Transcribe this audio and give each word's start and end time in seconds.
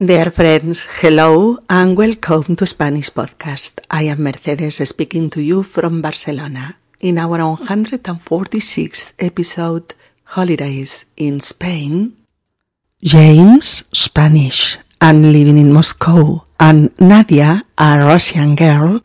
Dear 0.00 0.32
friends, 0.32 0.88
hello 1.00 1.56
and 1.70 1.96
welcome 1.96 2.56
to 2.56 2.66
Spanish 2.66 3.10
Podcast. 3.10 3.78
I 3.88 4.10
am 4.10 4.24
Mercedes 4.24 4.82
speaking 4.88 5.30
to 5.30 5.40
you 5.40 5.62
from 5.62 6.02
Barcelona 6.02 6.74
in 6.98 7.16
our 7.16 7.38
146th 7.38 9.12
episode 9.20 9.94
Holidays 10.24 11.04
in 11.16 11.38
Spain. 11.38 12.10
James, 13.00 13.84
Spanish 13.92 14.78
and 15.00 15.32
living 15.32 15.58
in 15.58 15.72
Moscow, 15.72 16.44
and 16.58 16.90
Nadia, 16.98 17.62
a 17.78 17.98
Russian 17.98 18.56
girl, 18.56 19.00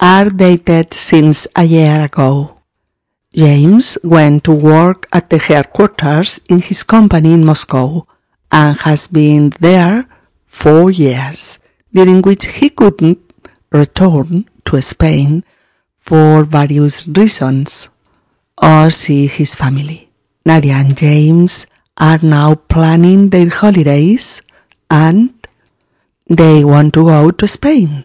are 0.00 0.30
dated 0.30 0.94
since 0.94 1.46
a 1.54 1.64
year 1.64 2.00
ago. 2.00 2.56
James 3.34 3.98
went 4.02 4.44
to 4.44 4.52
work 4.52 5.06
at 5.12 5.28
the 5.28 5.36
headquarters 5.36 6.40
in 6.48 6.62
his 6.62 6.82
company 6.82 7.34
in 7.34 7.44
Moscow 7.44 8.06
and 8.50 8.78
has 8.78 9.06
been 9.06 9.52
there 9.60 10.06
four 10.50 10.90
years, 10.90 11.58
during 11.94 12.20
which 12.22 12.46
he 12.58 12.68
couldn't 12.68 13.20
return 13.70 14.44
to 14.66 14.82
Spain 14.82 15.44
for 15.98 16.44
various 16.44 17.06
reasons 17.06 17.88
or 18.60 18.90
see 18.90 19.26
his 19.26 19.54
family. 19.54 20.10
Nadia 20.44 20.74
and 20.74 20.96
James 20.96 21.66
are 21.96 22.18
now 22.22 22.56
planning 22.56 23.30
their 23.30 23.48
holidays 23.48 24.42
and 24.90 25.32
they 26.28 26.64
want 26.64 26.92
to 26.94 27.04
go 27.04 27.30
to 27.30 27.46
Spain. 27.46 28.04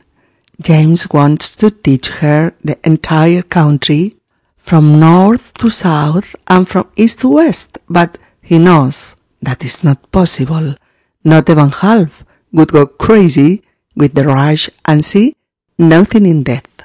James 0.62 1.10
wants 1.10 1.56
to 1.56 1.72
teach 1.72 2.08
her 2.22 2.54
the 2.64 2.78
entire 2.86 3.42
country 3.42 4.16
from 4.58 5.00
north 5.00 5.54
to 5.56 5.70
south 5.70 6.36
and 6.48 6.68
from 6.68 6.90
east 6.96 7.20
to 7.22 7.30
west, 7.30 7.80
but 7.90 8.18
he 8.42 8.60
knows 8.60 9.16
that 9.42 9.64
is 9.66 9.84
not 9.84 10.12
possible. 10.12 10.76
Not 11.24 11.50
even 11.50 11.72
half 11.72 12.24
would 12.56 12.72
go 12.72 12.88
crazy 12.88 13.62
with 13.96 14.14
the 14.14 14.24
rush 14.24 14.70
and 14.86 15.04
see 15.04 15.36
nothing 15.78 16.26
in 16.26 16.44
depth. 16.44 16.84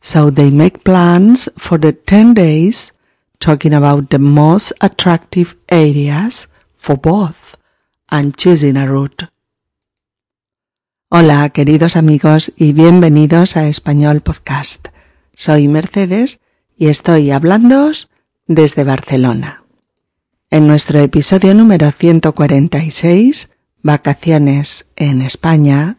So 0.00 0.30
they 0.30 0.50
make 0.50 0.84
plans 0.84 1.50
for 1.58 1.78
the 1.78 1.92
10 1.92 2.34
days 2.34 2.92
talking 3.40 3.74
about 3.74 4.10
the 4.10 4.18
most 4.18 4.72
attractive 4.80 5.56
areas 5.68 6.46
for 6.76 6.96
both 6.96 7.56
and 8.10 8.36
choosing 8.36 8.76
a 8.76 8.86
route. 8.86 9.28
Hola, 11.10 11.50
queridos 11.50 11.96
amigos, 11.96 12.52
y 12.56 12.72
bienvenidos 12.72 13.56
a 13.56 13.68
Español 13.68 14.22
Podcast. 14.22 14.88
Soy 15.34 15.68
Mercedes 15.68 16.40
y 16.76 16.86
estoy 16.86 17.32
hablándoos 17.32 18.08
desde 18.46 18.84
Barcelona. 18.84 19.64
En 20.50 20.66
nuestro 20.66 21.00
episodio 21.00 21.54
número 21.54 21.90
146 21.90 23.50
vacaciones 23.82 24.86
en 24.96 25.22
España, 25.22 25.96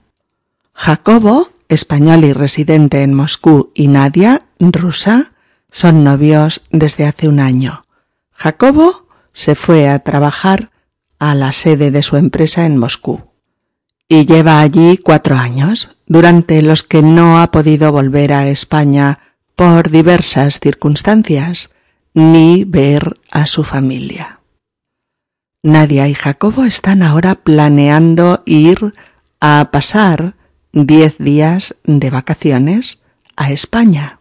Jacobo, 0.73 1.49
español 1.69 2.23
y 2.23 2.33
residente 2.33 3.03
en 3.03 3.13
Moscú, 3.13 3.71
y 3.73 3.87
Nadia, 3.87 4.45
rusa, 4.59 5.33
son 5.71 6.03
novios 6.03 6.61
desde 6.71 7.05
hace 7.05 7.27
un 7.27 7.39
año. 7.39 7.85
Jacobo 8.31 9.07
se 9.33 9.55
fue 9.55 9.89
a 9.89 9.99
trabajar 9.99 10.71
a 11.19 11.35
la 11.35 11.51
sede 11.51 11.91
de 11.91 12.01
su 12.01 12.17
empresa 12.17 12.65
en 12.65 12.77
Moscú 12.77 13.33
y 14.07 14.25
lleva 14.25 14.59
allí 14.59 14.97
cuatro 14.97 15.37
años, 15.37 15.89
durante 16.05 16.61
los 16.61 16.83
que 16.83 17.01
no 17.01 17.39
ha 17.39 17.49
podido 17.49 17.91
volver 17.91 18.33
a 18.33 18.47
España 18.47 19.19
por 19.55 19.89
diversas 19.89 20.59
circunstancias, 20.59 21.71
ni 22.13 22.63
ver 22.63 23.19
a 23.31 23.47
su 23.47 23.63
familia. 23.63 24.39
Nadia 25.63 26.09
y 26.09 26.13
Jacobo 26.13 26.65
están 26.65 27.01
ahora 27.01 27.35
planeando 27.35 28.43
ir 28.45 28.93
a 29.39 29.69
pasar 29.71 30.35
diez 30.73 31.17
días 31.19 31.75
de 31.85 32.09
vacaciones 32.09 32.99
a 33.37 33.49
España. 33.51 34.19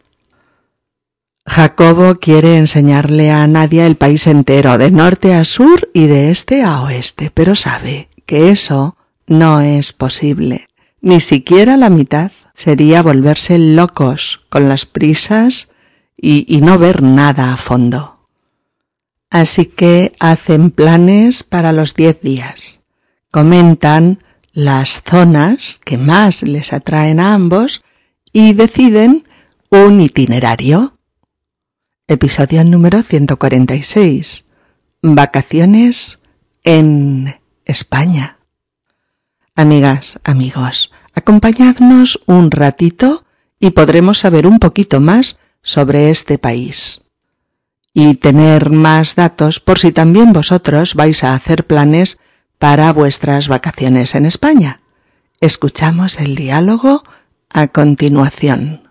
Jacobo 1.44 2.14
quiere 2.20 2.58
enseñarle 2.58 3.32
a 3.32 3.44
Nadia 3.48 3.86
el 3.86 3.96
país 3.96 4.28
entero, 4.28 4.78
de 4.78 4.92
norte 4.92 5.34
a 5.34 5.44
sur 5.44 5.90
y 5.92 6.06
de 6.06 6.30
este 6.30 6.62
a 6.62 6.82
oeste, 6.82 7.32
pero 7.34 7.56
sabe 7.56 8.08
que 8.24 8.50
eso 8.50 8.96
no 9.26 9.60
es 9.60 9.92
posible. 9.92 10.68
Ni 11.00 11.18
siquiera 11.18 11.76
la 11.76 11.90
mitad. 11.90 12.30
Sería 12.54 13.02
volverse 13.02 13.58
locos 13.58 14.42
con 14.48 14.68
las 14.68 14.86
prisas 14.86 15.70
y, 16.16 16.44
y 16.54 16.60
no 16.60 16.78
ver 16.78 17.02
nada 17.02 17.52
a 17.52 17.56
fondo. 17.56 18.11
Así 19.32 19.64
que 19.64 20.12
hacen 20.20 20.70
planes 20.70 21.42
para 21.42 21.72
los 21.72 21.94
diez 21.94 22.20
días. 22.20 22.80
Comentan 23.30 24.18
las 24.52 25.02
zonas 25.02 25.80
que 25.86 25.96
más 25.96 26.42
les 26.42 26.74
atraen 26.74 27.18
a 27.18 27.32
ambos 27.32 27.82
y 28.30 28.52
deciden 28.52 29.26
un 29.70 30.02
itinerario. 30.02 30.98
Episodio 32.08 32.62
número 32.62 33.02
146. 33.02 34.44
Vacaciones 35.00 36.18
en 36.62 37.40
España. 37.64 38.36
Amigas, 39.54 40.20
amigos, 40.24 40.92
acompañadnos 41.14 42.20
un 42.26 42.50
ratito 42.50 43.24
y 43.58 43.70
podremos 43.70 44.18
saber 44.18 44.46
un 44.46 44.58
poquito 44.58 45.00
más 45.00 45.38
sobre 45.62 46.10
este 46.10 46.36
país 46.36 47.01
y 47.94 48.14
tener 48.14 48.70
más 48.70 49.14
datos 49.14 49.60
por 49.60 49.78
si 49.78 49.92
también 49.92 50.32
vosotros 50.32 50.94
vais 50.94 51.24
a 51.24 51.34
hacer 51.34 51.66
planes 51.66 52.18
para 52.58 52.92
vuestras 52.92 53.48
vacaciones 53.48 54.14
en 54.14 54.26
España. 54.26 54.80
Escuchamos 55.40 56.18
el 56.18 56.34
diálogo 56.34 57.02
a 57.50 57.68
continuación. 57.68 58.88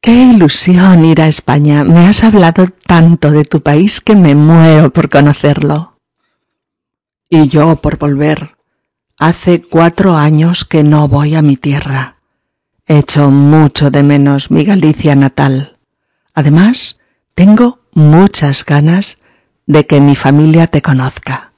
Qué 0.00 0.12
ilusión 0.12 1.04
ir 1.04 1.20
a 1.20 1.28
España. 1.28 1.84
Me 1.84 2.06
has 2.06 2.24
hablado 2.24 2.68
tanto 2.86 3.30
de 3.30 3.44
tu 3.44 3.62
país 3.62 4.00
que 4.00 4.16
me 4.16 4.34
muero 4.34 4.92
por 4.92 5.08
conocerlo. 5.08 5.98
Y 7.30 7.48
yo 7.48 7.76
por 7.76 7.98
volver. 7.98 8.56
Hace 9.18 9.62
cuatro 9.62 10.16
años 10.16 10.64
que 10.64 10.82
no 10.82 11.08
voy 11.08 11.36
a 11.36 11.42
mi 11.42 11.56
tierra. 11.56 12.18
Echo 12.86 13.30
mucho 13.30 13.90
de 13.90 14.02
menos 14.02 14.50
mi 14.50 14.64
Galicia 14.64 15.14
natal. 15.14 15.78
Además, 16.34 16.98
tengo 17.34 17.80
muchas 17.92 18.64
ganas 18.64 19.18
de 19.66 19.86
que 19.86 20.00
mi 20.00 20.14
familia 20.14 20.66
te 20.66 20.82
conozca. 20.82 21.52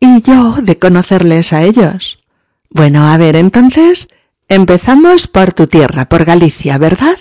Y 0.00 0.22
yo 0.22 0.56
de 0.62 0.78
conocerles 0.78 1.52
a 1.52 1.62
ellos. 1.62 2.18
Bueno, 2.70 3.08
a 3.08 3.16
ver, 3.16 3.36
entonces, 3.36 4.08
empezamos 4.48 5.28
por 5.28 5.52
tu 5.52 5.66
tierra, 5.66 6.08
por 6.08 6.24
Galicia, 6.24 6.78
¿verdad? 6.78 7.18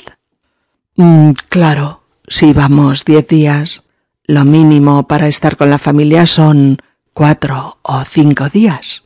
Mm, 0.96 1.32
claro, 1.50 2.04
si 2.28 2.54
vamos 2.54 3.06
diez 3.06 3.28
días, 3.28 3.84
lo 4.26 4.46
mínimo 4.46 5.08
para 5.08 5.28
estar 5.28 5.58
con 5.58 5.70
la 5.70 5.80
familia 5.80 6.26
son 6.26 6.78
cuatro 7.14 7.80
o 7.82 8.04
cinco 8.06 8.50
días. 8.50 9.04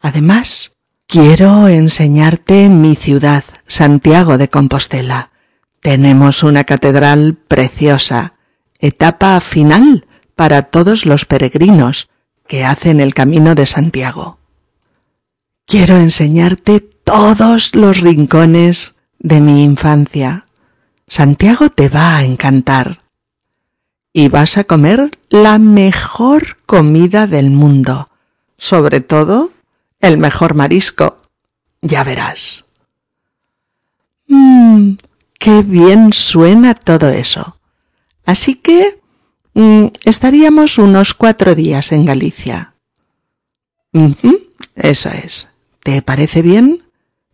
Además, 0.00 0.72
quiero 1.06 1.68
enseñarte 1.68 2.68
mi 2.68 2.96
ciudad, 2.96 3.44
Santiago 3.66 4.38
de 4.38 4.48
Compostela. 4.48 5.31
Tenemos 5.82 6.44
una 6.44 6.62
catedral 6.62 7.34
preciosa, 7.48 8.34
etapa 8.78 9.40
final 9.40 10.06
para 10.36 10.62
todos 10.62 11.06
los 11.06 11.24
peregrinos 11.24 12.08
que 12.46 12.64
hacen 12.64 13.00
el 13.00 13.14
camino 13.14 13.56
de 13.56 13.66
Santiago. 13.66 14.38
Quiero 15.66 15.96
enseñarte 15.96 16.78
todos 16.78 17.74
los 17.74 17.98
rincones 17.98 18.94
de 19.18 19.40
mi 19.40 19.64
infancia. 19.64 20.46
Santiago 21.08 21.68
te 21.68 21.88
va 21.88 22.16
a 22.16 22.24
encantar. 22.24 23.02
Y 24.12 24.28
vas 24.28 24.58
a 24.58 24.64
comer 24.64 25.18
la 25.30 25.58
mejor 25.58 26.58
comida 26.64 27.26
del 27.26 27.50
mundo, 27.50 28.08
sobre 28.56 29.00
todo 29.00 29.50
el 30.00 30.16
mejor 30.16 30.54
marisco. 30.54 31.22
Ya 31.80 32.04
verás. 32.04 32.66
Mmm, 34.28 34.92
Qué 35.42 35.62
bien 35.62 36.12
suena 36.12 36.72
todo 36.72 37.08
eso. 37.08 37.56
Así 38.24 38.54
que 38.54 39.00
mm, 39.54 39.86
estaríamos 40.04 40.78
unos 40.78 41.14
cuatro 41.14 41.56
días 41.56 41.90
en 41.90 42.04
Galicia. 42.04 42.74
eso 44.76 45.08
es. 45.08 45.48
¿Te 45.82 46.00
parece 46.00 46.42
bien? 46.42 46.84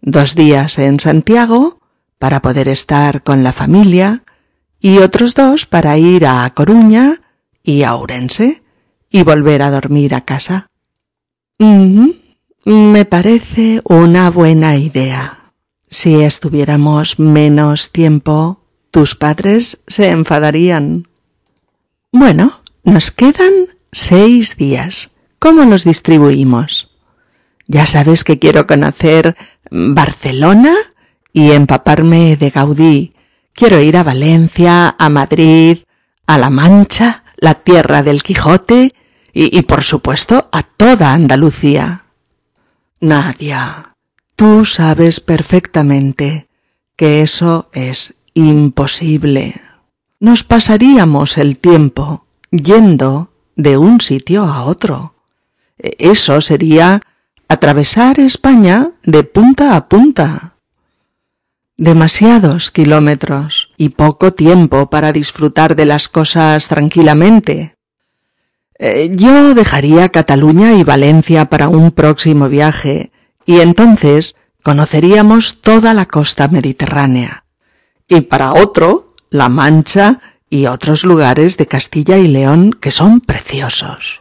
Dos 0.00 0.37
días 0.37 0.78
en 0.78 0.99
Santiago 0.99 1.81
para 2.19 2.40
poder 2.40 2.69
estar 2.69 3.22
con 3.22 3.44
la 3.44 3.52
familia 3.52 4.22
y 4.81 5.00
otros 5.00 5.34
dos 5.34 5.66
para 5.66 5.99
ir 5.99 6.25
a 6.25 6.49
Coruña 6.54 7.20
y 7.62 7.82
a 7.82 7.94
Ourense 7.94 8.62
y 9.11 9.22
volver 9.22 9.61
a 9.61 9.70
dormir 9.70 10.14
a 10.14 10.22
casa. 10.22 10.70
Me 12.64 13.04
parece 13.04 13.82
una 13.84 14.31
buena 14.31 14.76
idea. 14.76 15.38
Si 15.90 16.23
estuviéramos 16.23 17.19
menos 17.19 17.93
tiempo, 17.93 18.61
tus 18.90 19.14
padres 19.14 19.82
se 19.87 20.11
enfadarían. 20.11 21.08
Bueno, 22.12 22.61
nos 22.85 23.11
quedan 23.11 23.52
seis 23.93 24.56
días, 24.56 25.11
¿Cómo 25.38 25.64
los 25.64 25.85
distribuimos? 25.85 26.90
Ya 27.69 27.87
sabes 27.87 28.25
que 28.25 28.40
quiero 28.40 28.67
conocer 28.67 29.37
Barcelona 29.70 30.75
y 31.32 31.52
empaparme 31.52 32.37
de 32.37 32.50
Gaudí. 32.50 33.14
Quiero 33.52 33.81
ir 33.81 33.96
a 33.96 34.02
Valencia, 34.02 34.96
a 34.99 35.08
Madrid, 35.08 35.79
a 36.26 36.38
La 36.38 36.50
Mancha, 36.50 37.23
la 37.37 37.55
tierra 37.55 38.02
del 38.02 38.25
Quijote 38.25 38.93
y, 39.32 39.56
y 39.56 39.62
por 39.62 39.85
supuesto 39.85 40.49
a 40.50 40.64
toda 40.64 41.12
Andalucía. 41.12 42.05
Nadia, 43.00 43.94
tú 44.38 44.64
sabes 44.64 45.19
perfectamente 45.19 46.46
que 46.94 47.23
eso 47.23 47.70
es 47.73 48.23
imposible. 48.35 49.61
Nos 50.20 50.44
pasaríamos 50.44 51.38
el 51.38 51.58
tiempo 51.58 52.25
yendo 52.52 53.32
de 53.56 53.76
un 53.79 54.00
sitio 54.00 54.44
a 54.44 54.62
otro. 54.62 55.17
Eso 55.76 56.40
sería 56.40 57.02
atravesar 57.49 58.20
España 58.20 58.93
de 59.02 59.25
punta 59.25 59.75
a 59.75 59.88
punta. 59.88 60.55
Demasiados 61.76 62.70
kilómetros 62.70 63.70
y 63.76 63.88
poco 63.88 64.35
tiempo 64.35 64.88
para 64.88 65.11
disfrutar 65.11 65.75
de 65.75 65.85
las 65.85 66.08
cosas 66.08 66.69
tranquilamente. 66.69 67.75
Eh, 68.79 69.11
yo 69.12 69.55
dejaría 69.55 70.11
Cataluña 70.11 70.75
y 70.75 70.85
Valencia 70.85 71.46
para 71.46 71.69
un 71.69 71.90
próximo 71.90 72.49
viaje 72.49 73.11
y 73.48 73.62
entonces 73.62 74.36
conoceríamos 74.62 75.62
toda 75.62 75.94
la 75.94 76.04
costa 76.04 76.48
mediterránea. 76.48 77.44
Y 78.06 78.20
para 78.20 78.52
otro, 78.52 79.14
La 79.30 79.48
Mancha 79.48 80.20
y 80.50 80.66
otros 80.66 81.02
lugares 81.02 81.56
de 81.56 81.66
Castilla 81.66 82.18
y 82.18 82.28
León 82.28 82.76
que 82.78 82.90
son 82.90 83.22
preciosos. 83.22 84.20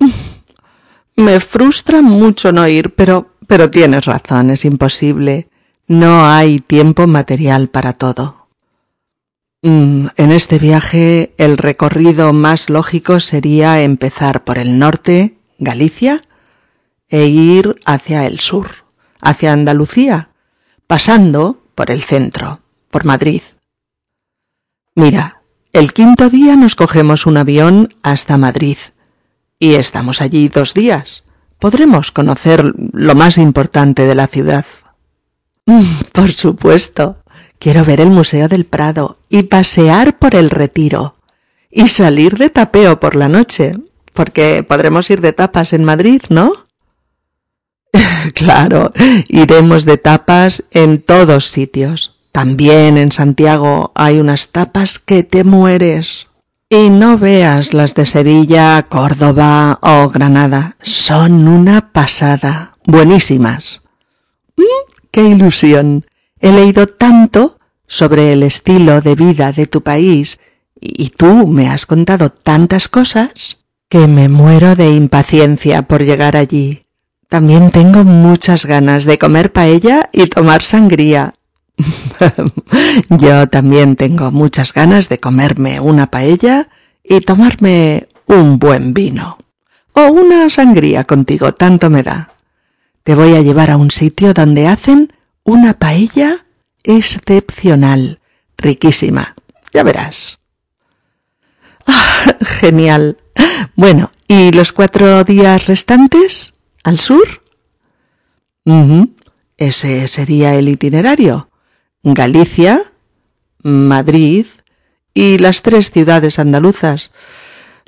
Me 1.16 1.38
frustra 1.38 2.02
mucho 2.02 2.50
no 2.50 2.66
ir, 2.66 2.96
pero, 2.96 3.36
pero 3.46 3.70
tienes 3.70 4.06
razón, 4.06 4.50
es 4.50 4.64
imposible. 4.64 5.46
No 5.86 6.26
hay 6.26 6.58
tiempo 6.58 7.06
material 7.06 7.68
para 7.68 7.92
todo. 7.92 8.48
Mm, 9.62 10.06
en 10.16 10.32
este 10.32 10.58
viaje 10.58 11.32
el 11.38 11.58
recorrido 11.58 12.32
más 12.32 12.68
lógico 12.70 13.20
sería 13.20 13.82
empezar 13.82 14.42
por 14.42 14.58
el 14.58 14.80
norte, 14.80 15.36
Galicia, 15.60 16.22
e 17.14 17.28
ir 17.28 17.76
hacia 17.86 18.26
el 18.26 18.40
sur, 18.40 18.86
hacia 19.22 19.52
Andalucía, 19.52 20.30
pasando 20.88 21.62
por 21.76 21.92
el 21.92 22.02
centro, 22.02 22.62
por 22.90 23.04
Madrid. 23.04 23.40
Mira, 24.96 25.42
el 25.72 25.92
quinto 25.92 26.28
día 26.28 26.56
nos 26.56 26.74
cogemos 26.74 27.26
un 27.26 27.36
avión 27.36 27.94
hasta 28.02 28.36
Madrid 28.36 28.78
y 29.60 29.74
estamos 29.74 30.20
allí 30.20 30.48
dos 30.48 30.74
días. 30.74 31.22
Podremos 31.60 32.10
conocer 32.10 32.64
lo 32.92 33.14
más 33.14 33.38
importante 33.38 34.08
de 34.08 34.14
la 34.16 34.26
ciudad. 34.26 34.66
Por 36.12 36.32
supuesto. 36.32 37.22
Quiero 37.60 37.84
ver 37.84 38.00
el 38.00 38.10
Museo 38.10 38.48
del 38.48 38.66
Prado 38.66 39.20
y 39.28 39.44
pasear 39.44 40.18
por 40.18 40.34
el 40.34 40.50
Retiro 40.50 41.14
y 41.70 41.86
salir 41.86 42.38
de 42.38 42.50
tapeo 42.50 42.98
por 42.98 43.14
la 43.14 43.28
noche, 43.28 43.72
porque 44.12 44.64
podremos 44.64 45.08
ir 45.10 45.20
de 45.20 45.32
tapas 45.32 45.72
en 45.72 45.84
Madrid, 45.84 46.20
¿no? 46.28 46.64
claro, 48.34 48.92
iremos 49.28 49.84
de 49.84 49.98
tapas 49.98 50.64
en 50.70 51.00
todos 51.02 51.46
sitios. 51.46 52.16
También 52.32 52.98
en 52.98 53.12
Santiago 53.12 53.92
hay 53.94 54.18
unas 54.18 54.50
tapas 54.50 54.98
que 54.98 55.22
te 55.22 55.44
mueres. 55.44 56.26
Y 56.68 56.90
no 56.90 57.18
veas 57.18 57.72
las 57.74 57.94
de 57.94 58.06
Sevilla, 58.06 58.84
Córdoba 58.88 59.78
o 59.82 60.08
Granada. 60.08 60.76
Son 60.82 61.46
una 61.46 61.92
pasada. 61.92 62.76
Buenísimas. 62.86 63.82
¡Qué 65.12 65.28
ilusión! 65.28 66.04
He 66.40 66.50
leído 66.50 66.88
tanto 66.88 67.58
sobre 67.86 68.32
el 68.32 68.42
estilo 68.42 69.00
de 69.00 69.14
vida 69.14 69.52
de 69.52 69.66
tu 69.66 69.82
país 69.82 70.40
y 70.80 71.10
tú 71.10 71.46
me 71.46 71.68
has 71.68 71.86
contado 71.86 72.30
tantas 72.30 72.88
cosas 72.88 73.58
que 73.88 74.08
me 74.08 74.28
muero 74.28 74.74
de 74.74 74.90
impaciencia 74.90 75.82
por 75.82 76.02
llegar 76.02 76.36
allí. 76.36 76.83
También 77.28 77.70
tengo 77.70 78.04
muchas 78.04 78.66
ganas 78.66 79.04
de 79.04 79.18
comer 79.18 79.52
paella 79.52 80.08
y 80.12 80.26
tomar 80.26 80.62
sangría. 80.62 81.34
Yo 83.08 83.48
también 83.48 83.96
tengo 83.96 84.30
muchas 84.30 84.72
ganas 84.72 85.08
de 85.08 85.18
comerme 85.18 85.80
una 85.80 86.10
paella 86.10 86.68
y 87.02 87.20
tomarme 87.20 88.08
un 88.26 88.58
buen 88.58 88.94
vino. 88.94 89.38
O 89.92 90.06
una 90.06 90.50
sangría 90.50 91.04
contigo, 91.04 91.52
tanto 91.52 91.90
me 91.90 92.02
da. 92.02 92.30
Te 93.02 93.14
voy 93.14 93.34
a 93.34 93.42
llevar 93.42 93.70
a 93.70 93.76
un 93.76 93.90
sitio 93.90 94.32
donde 94.32 94.66
hacen 94.66 95.12
una 95.44 95.78
paella 95.78 96.46
excepcional, 96.82 98.20
riquísima. 98.56 99.34
Ya 99.72 99.82
verás. 99.82 100.38
Ah, 101.86 102.36
genial. 102.40 103.18
Bueno, 103.76 104.12
¿y 104.26 104.52
los 104.52 104.72
cuatro 104.72 105.24
días 105.24 105.66
restantes? 105.66 106.53
¿Al 106.84 106.98
sur? 106.98 107.42
Ese 109.56 110.06
sería 110.06 110.54
el 110.54 110.68
itinerario. 110.68 111.48
Galicia, 112.02 112.82
Madrid 113.62 114.46
y 115.14 115.38
las 115.38 115.62
tres 115.62 115.90
ciudades 115.90 116.38
andaluzas. 116.38 117.10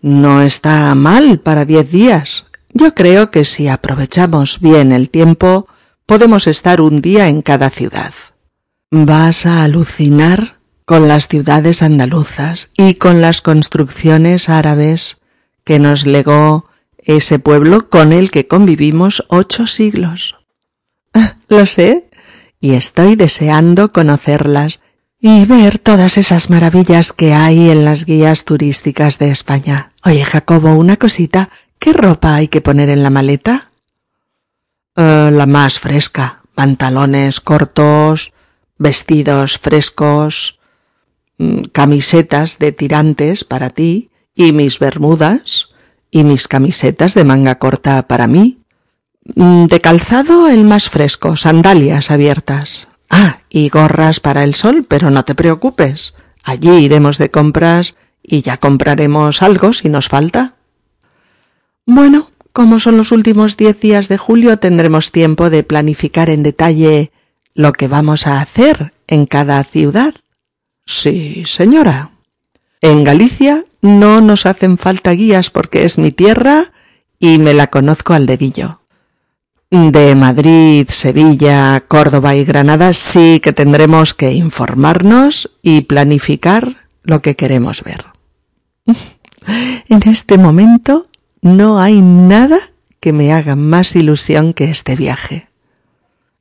No 0.00 0.40
está 0.40 0.94
mal 0.94 1.40
para 1.40 1.66
diez 1.66 1.90
días. 1.90 2.46
Yo 2.72 2.94
creo 2.94 3.31
que 3.31 3.44
si 3.44 3.69
aprovechamos 3.69 4.60
bien 4.60 4.93
el 4.93 5.10
tiempo, 5.10 5.69
podemos 6.06 6.46
estar 6.46 6.81
un 6.81 7.02
día 7.02 7.28
en 7.28 7.42
cada 7.42 7.69
ciudad. 7.69 8.14
Vas 8.90 9.44
a 9.44 9.62
alucinar 9.62 10.58
con 10.87 11.06
las 11.06 11.28
ciudades 11.28 11.82
andaluzas 11.82 12.70
y 12.78 12.94
con 12.94 13.20
las 13.20 13.42
construcciones 13.42 14.49
árabes 14.49 15.19
que 15.64 15.78
nos 15.78 16.06
legó 16.06 16.66
ese 17.06 17.38
pueblo 17.38 17.88
con 17.88 18.12
el 18.12 18.30
que 18.30 18.46
convivimos 18.46 19.24
ocho 19.28 19.66
siglos. 19.66 20.36
Ah, 21.14 21.36
lo 21.48 21.64
sé, 21.64 22.10
y 22.60 22.74
estoy 22.74 23.16
deseando 23.16 23.92
conocerlas 23.92 24.80
y 25.18 25.46
ver 25.46 25.78
todas 25.78 26.18
esas 26.18 26.50
maravillas 26.50 27.12
que 27.12 27.32
hay 27.32 27.70
en 27.70 27.84
las 27.84 28.04
guías 28.04 28.44
turísticas 28.44 29.18
de 29.18 29.30
España. 29.30 29.92
Oye, 30.04 30.24
Jacobo, 30.24 30.74
una 30.74 30.98
cosita, 30.98 31.48
¿Qué 31.78 31.92
ropa 31.92 32.34
hay 32.34 32.48
que 32.48 32.60
poner 32.60 32.88
en 32.88 33.02
la 33.02 33.10
maleta? 33.10 33.70
Eh, 34.96 35.30
la 35.32 35.46
más 35.46 35.78
fresca. 35.78 36.42
Pantalones 36.54 37.40
cortos, 37.40 38.32
vestidos 38.78 39.58
frescos, 39.58 40.58
mm, 41.38 41.64
camisetas 41.72 42.58
de 42.58 42.72
tirantes 42.72 43.44
para 43.44 43.70
ti 43.70 44.10
y 44.34 44.52
mis 44.52 44.78
bermudas 44.78 45.68
y 46.10 46.25
mis 46.25 46.48
camisetas 46.48 47.14
de 47.14 47.25
manga 47.25 47.58
corta 47.58 48.06
para 48.06 48.26
mí. 48.26 48.58
Mm, 49.34 49.66
de 49.66 49.80
calzado 49.80 50.48
el 50.48 50.64
más 50.64 50.88
fresco, 50.88 51.36
sandalias 51.36 52.10
abiertas. 52.10 52.88
Ah, 53.10 53.40
y 53.50 53.68
gorras 53.68 54.20
para 54.20 54.44
el 54.44 54.54
sol, 54.54 54.84
pero 54.88 55.10
no 55.10 55.25
te 55.25 55.34
preocupes. 55.34 56.14
Allí 56.42 56.70
iremos 56.70 57.18
de 57.18 57.30
compras 57.30 57.96
y 58.22 58.42
ya 58.42 58.56
compraremos 58.56 59.42
algo 59.42 59.72
si 59.72 59.88
nos 59.88 60.08
falta. 60.08 60.54
Bueno, 61.84 62.30
como 62.52 62.78
son 62.78 62.96
los 62.96 63.12
últimos 63.12 63.56
diez 63.56 63.78
días 63.78 64.08
de 64.08 64.16
julio, 64.16 64.58
tendremos 64.58 65.12
tiempo 65.12 65.50
de 65.50 65.62
planificar 65.62 66.30
en 66.30 66.42
detalle 66.42 67.12
lo 67.54 67.72
que 67.72 67.86
vamos 67.86 68.26
a 68.26 68.40
hacer 68.40 68.94
en 69.06 69.26
cada 69.26 69.62
ciudad. 69.62 70.14
Sí, 70.86 71.44
señora. 71.44 72.12
En 72.80 73.04
Galicia 73.04 73.65
no 73.83 74.21
nos 74.21 74.47
hacen 74.47 74.78
falta 74.78 75.12
guías 75.12 75.50
porque 75.50 75.85
es 75.85 75.99
mi 75.99 76.12
tierra 76.12 76.73
y 77.18 77.38
me 77.38 77.54
la 77.54 77.68
conozco 77.68 78.14
al 78.14 78.26
dedillo. 78.26 78.80
De 79.71 80.14
Madrid, 80.14 80.87
Sevilla, 80.90 81.83
Córdoba 81.88 82.37
y 82.37 82.45
Granada 82.45 82.92
sí 82.92 83.40
que 83.40 83.52
tendremos 83.52 84.14
que 84.14 84.33
informarnos 84.33 85.50
y 85.61 85.83
planificar 85.83 86.88
lo 87.02 87.21
que 87.21 87.37
queremos 87.37 87.83
ver. 87.83 88.06
En 89.88 90.02
este 90.09 90.38
momento 90.38 91.06
no 91.40 91.78
hay 91.78 92.00
nada 92.00 92.59
que 92.99 93.12
me 93.12 93.33
haga 93.33 93.54
más 93.54 93.95
ilusión 93.95 94.52
que 94.52 94.64
este 94.64 94.97
viaje. 94.97 95.49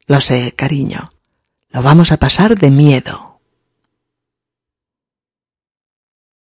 Lo 0.08 0.22
sé, 0.22 0.52
cariño. 0.56 1.12
Lo 1.70 1.84
vamos 1.84 2.12
a 2.12 2.18
pasar 2.18 2.58
de 2.58 2.72
miedo. 2.72 3.25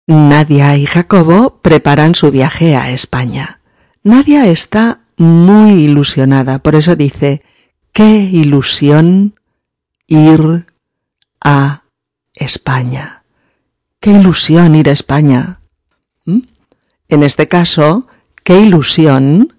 Nadia 0.07 0.77
y 0.77 0.87
Jacobo 0.87 1.61
preparan 1.63 2.15
su 2.15 2.31
viaje 2.31 2.77
a 2.77 2.91
España. 2.91 3.61
Nadia 4.03 4.47
está 4.47 5.01
muy 5.17 5.85
ilusionada, 5.85 6.59
por 6.59 6.75
eso 6.75 6.97
dice, 6.97 7.43
qué 7.93 8.19
ilusión 8.19 9.39
ir 10.07 10.67
a 11.41 11.85
España. 12.35 13.25
Qué 14.01 14.13
ilusión 14.13 14.75
ir 14.75 14.89
a 14.89 14.93
España. 14.93 15.61
¿Mm? 16.27 16.41
En 17.09 17.23
este 17.23 17.49
caso, 17.49 18.07
Qué 18.45 18.61
ilusión 18.61 19.55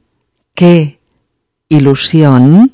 que 0.53 0.99
ilusión 1.69 2.71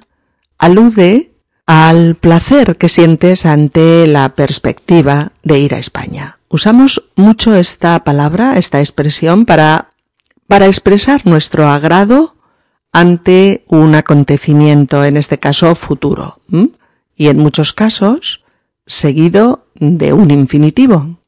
alude 0.57 1.31
al 1.65 2.15
placer 2.15 2.75
que 2.75 2.89
sientes 2.89 3.45
ante 3.45 4.05
la 4.07 4.35
perspectiva 4.35 5.31
de 5.43 5.59
ir 5.59 5.73
a 5.73 5.77
España. 5.77 6.37
Usamos 6.51 7.05
mucho 7.15 7.55
esta 7.55 8.03
palabra, 8.03 8.57
esta 8.57 8.81
expresión 8.81 9.45
para, 9.45 9.93
para 10.47 10.67
expresar 10.67 11.25
nuestro 11.25 11.69
agrado 11.69 12.35
ante 12.91 13.63
un 13.67 13.95
acontecimiento, 13.95 15.05
en 15.05 15.15
este 15.15 15.39
caso 15.39 15.73
futuro, 15.75 16.41
y 17.15 17.29
en 17.29 17.37
muchos 17.37 17.71
casos 17.71 18.43
seguido 18.85 19.67
de 19.75 20.11
un 20.11 20.29
infinitivo. 20.29 21.21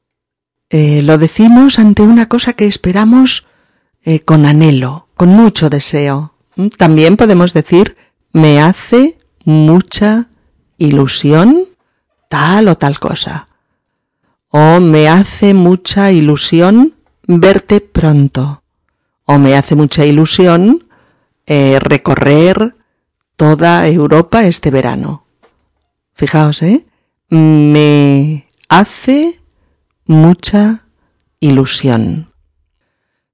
Eh, 0.70 1.01
lo 1.03 1.18
decimos 1.18 1.80
ante 1.80 2.01
una 2.01 2.27
cosa 2.27 2.51
que 2.51 2.68
esperamos 2.68 3.46
eh, 4.03 4.20
con 4.20 4.46
anhelo, 4.46 5.08
con 5.15 5.30
mucho 5.30 5.70
deseo. 5.70 6.34
También 6.77 7.15
podemos 7.15 7.53
decir 7.53 7.96
me 8.34 8.62
hace 8.62 9.20
mucha 9.46 10.27
ilusión 10.77 11.70
tal 12.27 12.68
o 12.68 12.75
tal 12.75 13.00
cosa. 13.00 13.48
O 14.55 14.79
me 14.79 15.10
hace 15.10 15.55
mucha 15.55 16.12
ilusión 16.12 16.93
verte 17.25 17.81
pronto. 17.81 18.62
O 19.25 19.39
me 19.39 19.55
hace 19.55 19.74
mucha 19.74 20.05
ilusión 20.05 20.86
eh, 21.48 21.79
recorrer 21.79 22.75
toda 23.36 23.88
Europa 23.88 24.43
este 24.45 24.69
verano. 24.69 25.25
Fijaos, 26.13 26.62
¿eh? 26.62 26.86
Me 27.29 28.48
hace 28.69 29.41
mucha 30.05 30.86
ilusión. 31.39 32.31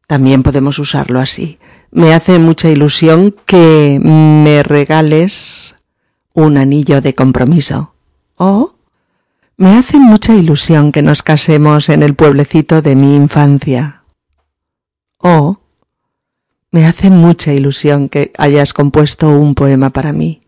También 0.08 0.42
podemos 0.42 0.80
usarlo 0.80 1.20
así. 1.20 1.60
Me 1.92 2.14
hace 2.14 2.40
mucha 2.40 2.70
ilusión 2.70 3.36
que 3.46 4.00
me 4.02 4.64
regales 4.64 5.76
un 6.34 6.56
anillo 6.56 7.02
de 7.02 7.14
compromiso. 7.14 7.94
O 8.38 8.79
me 9.60 9.78
hace 9.78 10.00
mucha 10.00 10.34
ilusión 10.36 10.94
que 10.94 11.02
nos 11.02 11.22
casemos 11.22 11.90
en 11.90 12.02
el 12.02 12.16
pueblecito 12.16 12.82
de 12.82 12.96
mi 12.96 13.14
infancia. 13.18 14.04
O 15.18 15.60
me 16.72 16.86
hace 16.86 17.10
mucha 17.10 17.52
ilusión 17.52 18.08
que 18.08 18.32
hayas 18.38 18.72
compuesto 18.72 19.28
un 19.28 19.56
poema 19.56 19.90
para 19.90 20.14
mí. 20.14 20.42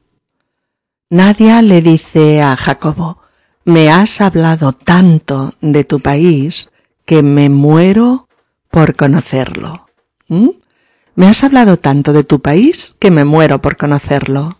Nadia 1.09 1.61
le 1.61 1.81
dice 1.81 2.41
a 2.41 2.55
Jacobo, 2.55 3.21
me 3.65 3.91
has 3.91 4.21
hablado 4.21 4.71
tanto 4.71 5.55
de 5.59 5.83
tu 5.83 5.99
país 5.99 6.71
que 7.03 7.21
me 7.21 7.49
muero 7.49 8.29
por 8.69 8.95
conocerlo. 8.95 9.87
¿Mm? 10.29 10.51
Me 11.15 11.27
has 11.27 11.43
hablado 11.43 11.75
tanto 11.75 12.13
de 12.13 12.23
tu 12.23 12.41
país 12.41 12.95
que 12.97 13.11
me 13.11 13.25
muero 13.25 13.61
por 13.61 13.75
conocerlo. 13.75 14.57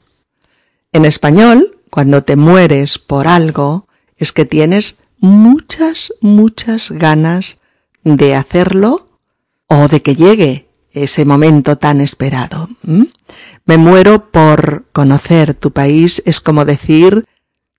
En 0.91 1.05
español, 1.05 1.79
cuando 1.89 2.25
te 2.25 2.35
mueres 2.35 2.99
por 2.99 3.29
algo, 3.29 3.87
es 4.21 4.31
que 4.31 4.45
tienes 4.45 4.97
muchas, 5.19 6.13
muchas 6.21 6.91
ganas 6.91 7.57
de 8.03 8.35
hacerlo 8.35 9.07
o 9.67 9.87
de 9.87 10.03
que 10.03 10.15
llegue 10.15 10.69
ese 10.91 11.25
momento 11.25 11.77
tan 11.77 12.01
esperado. 12.01 12.69
Me 13.65 13.77
muero 13.77 14.31
por 14.31 14.85
conocer 14.91 15.55
tu 15.55 15.71
país 15.71 16.21
es 16.27 16.39
como 16.39 16.65
decir, 16.65 17.25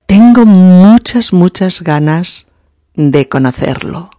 tengo 0.07 0.45
muchas, 0.45 1.33
muchas 1.33 1.83
ganas 1.83 2.49
de 2.95 3.29
conocerlo. 3.29 4.11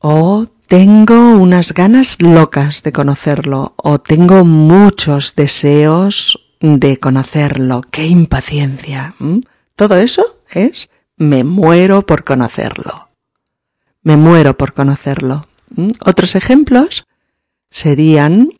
O 0.00 0.46
tengo 0.68 1.32
unas 1.32 1.74
ganas 1.74 2.16
locas 2.20 2.84
de 2.84 2.92
conocerlo. 2.92 3.74
O 3.76 3.98
tengo 3.98 4.44
muchos 4.44 5.34
deseos 5.34 6.38
de 6.60 6.98
conocerlo. 6.98 7.82
¡Qué 7.90 8.06
impaciencia! 8.06 9.16
Todo 9.74 9.96
eso 9.96 10.22
es 10.52 10.90
me 11.24 11.44
muero 11.44 12.06
por 12.06 12.24
conocerlo. 12.24 13.08
Me 14.02 14.16
muero 14.16 14.56
por 14.56 14.74
conocerlo. 14.74 15.48
Otros 16.04 16.36
ejemplos 16.36 17.06
serían 17.70 18.50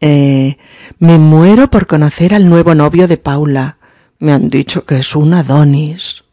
eh, 0.00 0.58
me 0.98 1.18
muero 1.18 1.70
por 1.70 1.86
conocer 1.86 2.34
al 2.34 2.48
nuevo 2.48 2.74
novio 2.74 3.08
de 3.08 3.16
Paula. 3.16 3.78
Me 4.18 4.32
han 4.32 4.50
dicho 4.50 4.84
que 4.84 4.98
es 4.98 5.16
un 5.16 5.34
Adonis. 5.34 6.24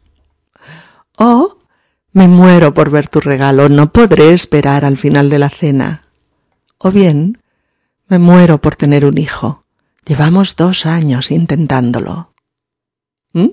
O 1.16 1.58
me 2.12 2.28
muero 2.28 2.74
por 2.74 2.90
ver 2.90 3.08
tu 3.08 3.20
regalo. 3.20 3.68
No 3.68 3.92
podré 3.92 4.32
esperar 4.32 4.84
al 4.84 4.98
final 4.98 5.30
de 5.30 5.38
la 5.38 5.48
cena. 5.48 6.08
O 6.78 6.90
bien, 6.90 7.38
me 8.08 8.18
muero 8.18 8.60
por 8.60 8.74
tener 8.74 9.04
un 9.04 9.16
hijo. 9.18 9.64
Llevamos 10.04 10.56
dos 10.56 10.84
años 10.84 11.30
intentándolo. 11.30 12.34
¿Mm? 13.32 13.48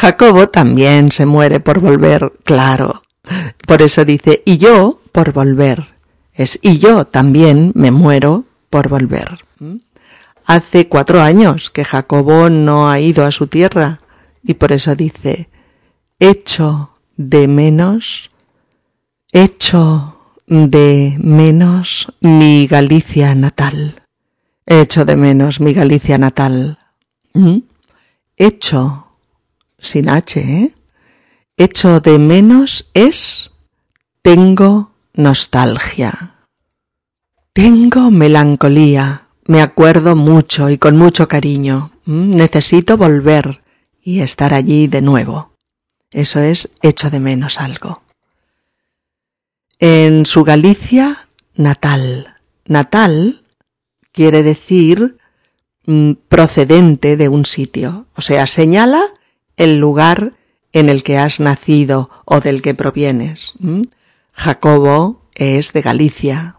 Jacobo 0.00 0.48
también 0.48 1.12
se 1.12 1.26
muere 1.26 1.60
por 1.60 1.78
volver, 1.78 2.32
claro. 2.42 3.02
Por 3.66 3.82
eso 3.82 4.06
dice, 4.06 4.42
y 4.46 4.56
yo 4.56 5.02
por 5.12 5.34
volver. 5.34 5.88
Es 6.32 6.58
y 6.62 6.78
yo 6.78 7.04
también 7.04 7.70
me 7.74 7.90
muero 7.90 8.44
por 8.70 8.88
volver. 8.88 9.44
Hace 10.46 10.88
cuatro 10.88 11.20
años 11.20 11.68
que 11.68 11.84
Jacobo 11.84 12.48
no 12.48 12.88
ha 12.88 12.98
ido 12.98 13.26
a 13.26 13.30
su 13.30 13.46
tierra 13.46 14.00
y 14.42 14.54
por 14.54 14.72
eso 14.72 14.94
dice, 14.94 15.50
echo 16.18 16.94
de 17.18 17.46
menos, 17.46 18.30
echo 19.32 20.16
de 20.46 21.18
menos 21.20 22.10
mi 22.20 22.66
Galicia 22.66 23.34
natal. 23.34 24.02
Echo 24.64 25.04
de 25.04 25.16
menos 25.16 25.60
mi 25.60 25.74
Galicia 25.74 26.16
natal. 26.16 26.78
Echo, 28.38 29.09
sin 29.80 30.08
H, 30.08 30.40
¿eh? 30.40 30.74
Echo 31.56 32.00
de 32.00 32.18
menos 32.18 32.88
es 32.94 33.50
tengo 34.22 34.92
nostalgia. 35.14 36.34
Tengo 37.52 38.10
melancolía, 38.10 39.26
me 39.46 39.60
acuerdo 39.60 40.16
mucho 40.16 40.70
y 40.70 40.78
con 40.78 40.96
mucho 40.96 41.28
cariño. 41.28 41.92
Mm, 42.04 42.30
necesito 42.30 42.96
volver 42.96 43.62
y 44.02 44.20
estar 44.20 44.54
allí 44.54 44.86
de 44.86 45.02
nuevo. 45.02 45.52
Eso 46.10 46.40
es 46.40 46.70
hecho 46.82 47.10
de 47.10 47.20
menos 47.20 47.60
algo. 47.60 48.02
En 49.78 50.26
su 50.26 50.44
Galicia 50.44 51.28
natal. 51.54 52.36
Natal 52.66 53.42
quiere 54.12 54.42
decir 54.42 55.18
mm, 55.86 56.12
procedente 56.28 57.16
de 57.16 57.28
un 57.28 57.46
sitio, 57.46 58.06
o 58.14 58.22
sea, 58.22 58.46
señala 58.46 59.02
el 59.60 59.78
lugar 59.78 60.32
en 60.72 60.88
el 60.88 61.02
que 61.02 61.18
has 61.18 61.38
nacido 61.38 62.08
o 62.24 62.40
del 62.40 62.62
que 62.62 62.74
provienes. 62.74 63.52
Jacobo 64.32 65.28
es 65.34 65.74
de 65.74 65.82
Galicia. 65.82 66.56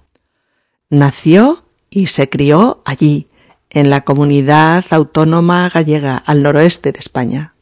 Nació 0.92 1.66
y 1.90 2.08
se 2.08 2.30
crió 2.30 2.84
allí, 2.86 3.28
en 3.72 3.90
la 3.90 4.02
comunidad 4.02 4.86
autónoma 4.92 5.68
gallega, 5.70 6.16
al 6.16 6.44
noroeste 6.44 6.92
de 6.92 7.00
España. 7.00 7.56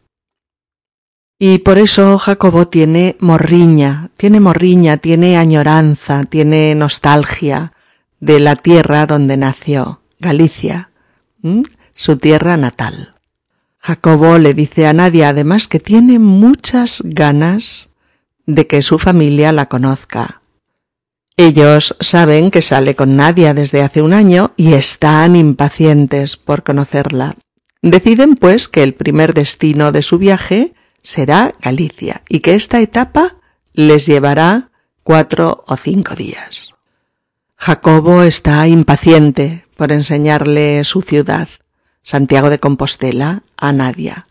Y 1.38 1.60
por 1.60 1.78
eso 1.78 2.20
Jacobo 2.20 2.68
tiene 2.68 3.16
morriña, 3.20 4.10
tiene 4.18 4.42
morriña, 4.42 4.98
tiene 4.98 5.38
añoranza, 5.38 6.26
tiene 6.26 6.76
nostalgia 6.76 7.72
de 8.20 8.42
la 8.42 8.58
tierra 8.58 9.06
donde 9.06 9.38
nació, 9.38 10.02
Galicia, 10.20 10.90
su 11.96 12.18
tierra 12.18 12.58
natal. 12.58 13.19
Jacobo 13.80 14.38
le 14.38 14.54
dice 14.54 14.88
a 14.88 14.94
Nadia 14.94 15.30
además 15.30 15.68
que 15.68 15.80
tiene 15.80 16.20
muchas 16.20 17.02
ganas 17.04 17.90
de 18.46 18.68
que 18.68 18.82
su 18.82 19.00
familia 19.00 19.52
la 19.52 19.68
conozca. 19.68 20.42
Ellos 21.38 21.96
saben 22.02 22.52
que 22.52 22.62
sale 22.62 22.96
con 22.96 23.16
Nadia 23.16 23.54
desde 23.54 23.82
hace 23.82 24.02
un 24.02 24.14
año 24.14 24.54
y 24.58 24.74
están 24.74 25.38
impacientes 25.38 26.36
por 26.36 26.64
conocerla. 26.64 27.38
Deciden 27.82 28.36
pues 28.36 28.68
que 28.68 28.84
el 28.84 28.94
primer 28.94 29.34
destino 29.34 29.94
de 29.94 30.02
su 30.02 30.18
viaje 30.18 30.74
será 31.02 31.54
Galicia 31.62 32.24
y 32.28 32.42
que 32.42 32.56
esta 32.56 32.82
etapa 32.82 33.38
les 33.74 34.06
llevará 34.06 34.72
cuatro 35.04 35.64
o 35.66 35.78
cinco 35.78 36.16
días. 36.16 36.74
Jacobo 37.56 38.24
está 38.24 38.68
impaciente 38.68 39.66
por 39.78 39.94
enseñarle 39.94 40.84
su 40.84 41.02
ciudad, 41.02 41.48
Santiago 42.04 42.50
de 42.50 42.60
Compostela, 42.60 43.44
a 43.58 43.72
Nadia, 43.72 44.28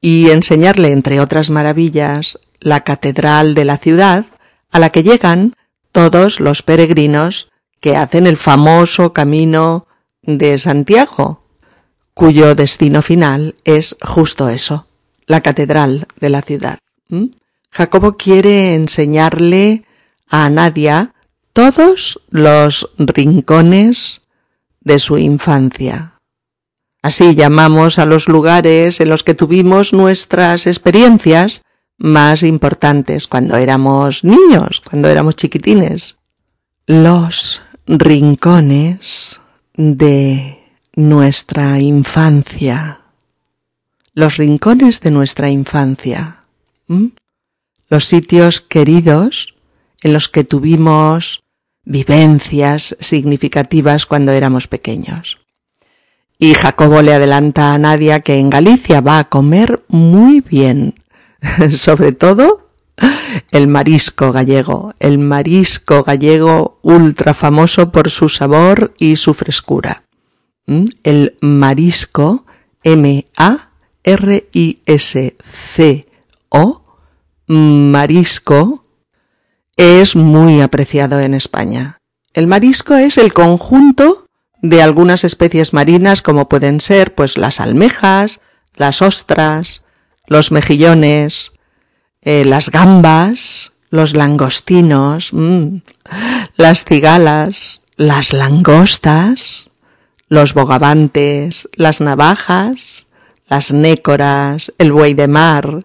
y 0.00 0.30
enseñarle, 0.30 0.92
entre 0.92 1.20
otras 1.20 1.50
maravillas, 1.50 2.38
la 2.60 2.80
catedral 2.82 3.54
de 3.54 3.64
la 3.64 3.78
ciudad, 3.78 4.26
a 4.70 4.78
la 4.78 4.90
que 4.90 5.02
llegan 5.02 5.54
todos 5.92 6.40
los 6.40 6.62
peregrinos 6.62 7.50
que 7.80 7.96
hacen 7.96 8.26
el 8.26 8.36
famoso 8.36 9.12
camino 9.12 9.86
de 10.22 10.58
Santiago, 10.58 11.42
cuyo 12.14 12.54
destino 12.54 13.02
final 13.02 13.54
es 13.64 13.96
justo 14.02 14.48
eso, 14.48 14.86
la 15.26 15.40
catedral 15.40 16.06
de 16.20 16.30
la 16.30 16.42
ciudad. 16.42 16.78
¿Mm? 17.08 17.26
Jacobo 17.70 18.16
quiere 18.16 18.74
enseñarle 18.74 19.84
a 20.28 20.50
Nadia 20.50 21.14
todos 21.52 22.20
los 22.30 22.90
rincones 22.98 24.22
de 24.80 24.98
su 24.98 25.18
infancia. 25.18 26.17
Así 27.02 27.34
llamamos 27.34 27.98
a 27.98 28.06
los 28.06 28.28
lugares 28.28 29.00
en 29.00 29.08
los 29.08 29.22
que 29.22 29.34
tuvimos 29.34 29.92
nuestras 29.92 30.66
experiencias 30.66 31.62
más 31.96 32.42
importantes 32.42 33.26
cuando 33.26 33.56
éramos 33.56 34.24
niños, 34.24 34.80
cuando 34.80 35.08
éramos 35.08 35.36
chiquitines. 35.36 36.16
Los 36.86 37.62
rincones 37.86 39.40
de 39.74 40.58
nuestra 40.94 41.78
infancia. 41.80 43.00
Los 44.14 44.36
rincones 44.36 45.00
de 45.00 45.10
nuestra 45.10 45.50
infancia. 45.50 46.44
Los 47.88 48.04
sitios 48.04 48.60
queridos 48.60 49.54
en 50.02 50.12
los 50.12 50.28
que 50.28 50.44
tuvimos 50.44 51.42
vivencias 51.84 52.96
significativas 53.00 54.06
cuando 54.06 54.32
éramos 54.32 54.66
pequeños. 54.66 55.38
Y 56.38 56.54
Jacobo 56.54 57.02
le 57.02 57.12
adelanta 57.14 57.74
a 57.74 57.78
Nadia 57.78 58.20
que 58.20 58.38
en 58.38 58.48
Galicia 58.48 59.00
va 59.00 59.18
a 59.18 59.28
comer 59.28 59.82
muy 59.88 60.40
bien, 60.40 60.94
sobre 61.72 62.12
todo 62.12 62.68
el 63.50 63.66
marisco 63.66 64.30
gallego, 64.32 64.94
el 65.00 65.18
marisco 65.18 66.04
gallego 66.04 66.78
ultra 66.82 67.34
famoso 67.34 67.90
por 67.90 68.08
su 68.10 68.28
sabor 68.28 68.94
y 68.98 69.16
su 69.16 69.34
frescura. 69.34 70.04
¿Mm? 70.66 70.84
El 71.02 71.36
marisco, 71.40 72.44
M-A-R-I-S-C-O, 72.84 73.64
marisco, 77.46 78.84
es 79.76 80.14
muy 80.14 80.60
apreciado 80.60 81.18
en 81.20 81.34
España. 81.34 81.98
El 82.32 82.46
marisco 82.46 82.94
es 82.94 83.18
el 83.18 83.32
conjunto 83.32 84.27
de 84.62 84.82
algunas 84.82 85.24
especies 85.24 85.72
marinas 85.72 86.22
como 86.22 86.48
pueden 86.48 86.80
ser 86.80 87.14
pues 87.14 87.38
las 87.38 87.60
almejas, 87.60 88.40
las 88.74 89.02
ostras, 89.02 89.82
los 90.26 90.52
mejillones, 90.52 91.52
eh, 92.22 92.44
las 92.44 92.70
gambas, 92.70 93.72
los 93.90 94.14
langostinos, 94.14 95.32
mm, 95.32 95.78
las 96.56 96.84
cigalas, 96.84 97.80
las 97.96 98.32
langostas, 98.32 99.70
los 100.28 100.54
bogavantes, 100.54 101.68
las 101.72 102.00
navajas, 102.00 103.06
las 103.46 103.72
nécoras, 103.72 104.72
el 104.78 104.92
buey 104.92 105.14
de 105.14 105.28
mar, 105.28 105.84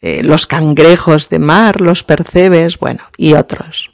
eh, 0.00 0.22
los 0.22 0.46
cangrejos 0.46 1.28
de 1.28 1.38
mar, 1.38 1.80
los 1.80 2.02
percebes, 2.02 2.78
bueno, 2.78 3.04
y 3.16 3.34
otros. 3.34 3.89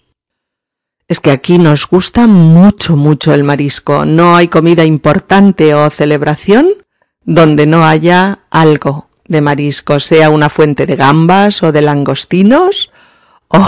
Es 1.09 1.21
que 1.21 1.31
aquí 1.31 1.59
nos 1.59 1.87
gusta 1.87 2.27
mucho, 2.27 2.97
mucho 2.97 3.33
el 3.33 3.45
marisco. 3.45 4.05
No 4.05 4.35
hay 4.35 4.49
comida 4.49 4.85
importante 4.85 5.73
o 5.75 5.89
celebración 5.91 6.69
donde 7.25 7.67
no 7.67 7.85
haya 7.85 8.41
algo 8.51 9.09
de 9.29 9.41
marisco, 9.41 10.01
sea 10.01 10.31
una 10.31 10.49
fuente 10.49 10.87
de 10.87 10.97
gambas 10.97 11.63
o 11.63 11.73
de 11.73 11.83
langostinos, 11.83 12.91
o, 13.49 13.59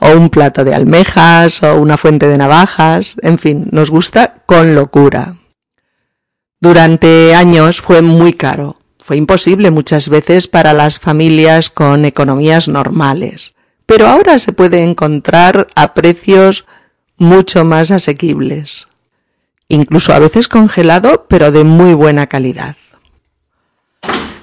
o, 0.00 0.10
un 0.16 0.30
plato 0.30 0.64
de 0.64 0.74
almejas, 0.74 1.62
o 1.62 1.80
una 1.80 1.96
fuente 1.96 2.28
de 2.28 2.38
navajas, 2.38 3.16
en 3.22 3.38
fin, 3.38 3.68
nos 3.70 3.90
gusta 3.90 4.42
con 4.46 4.74
locura. 4.74 5.36
Durante 6.60 7.34
años 7.34 7.80
fue 7.80 8.02
muy 8.02 8.32
caro, 8.32 8.76
fue 8.98 9.16
imposible 9.16 9.70
muchas 9.70 10.08
veces 10.08 10.46
para 10.46 10.72
las 10.72 11.00
familias 11.00 11.70
con 11.70 12.04
economías 12.04 12.68
normales, 12.68 13.51
pero 13.86 14.06
ahora 14.06 14.38
se 14.38 14.52
puede 14.52 14.82
encontrar 14.82 15.68
a 15.74 15.94
precios 15.94 16.64
mucho 17.16 17.64
más 17.64 17.90
asequibles, 17.90 18.88
incluso 19.68 20.12
a 20.12 20.18
veces 20.18 20.48
congelado, 20.48 21.26
pero 21.28 21.52
de 21.52 21.64
muy 21.64 21.94
buena 21.94 22.26
calidad. 22.26 22.76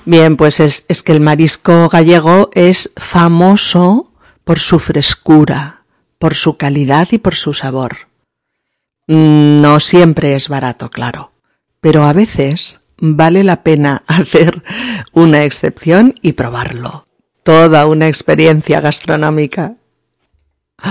Bien, 0.06 0.38
pues 0.38 0.60
es, 0.60 1.04
que 1.04 1.12
el 1.12 1.20
marisco 1.20 1.90
gallego 1.90 2.50
es 2.54 2.92
famoso 2.96 4.12
por 4.44 4.58
su 4.58 4.80
frescura, 4.80 5.84
por 6.18 6.34
su 6.34 6.58
calidad 6.58 7.10
y 7.12 7.20
por 7.20 7.36
su 7.36 7.54
sabor. 7.54 8.08
No 9.08 9.80
siempre 9.80 10.36
es 10.36 10.50
barato, 10.50 10.90
claro, 10.90 11.32
pero 11.82 12.06
a 12.06 12.14
veces 12.14 12.80
vale 12.98 13.44
la 13.44 13.62
pena 13.62 14.04
hacer 14.08 14.64
una 15.12 15.44
excepción 15.44 16.16
y 16.22 16.34
probarlo. 16.34 17.09
Toda 17.50 17.88
una 17.88 18.08
experiencia 18.08 18.80
gastronómica. 18.80 19.74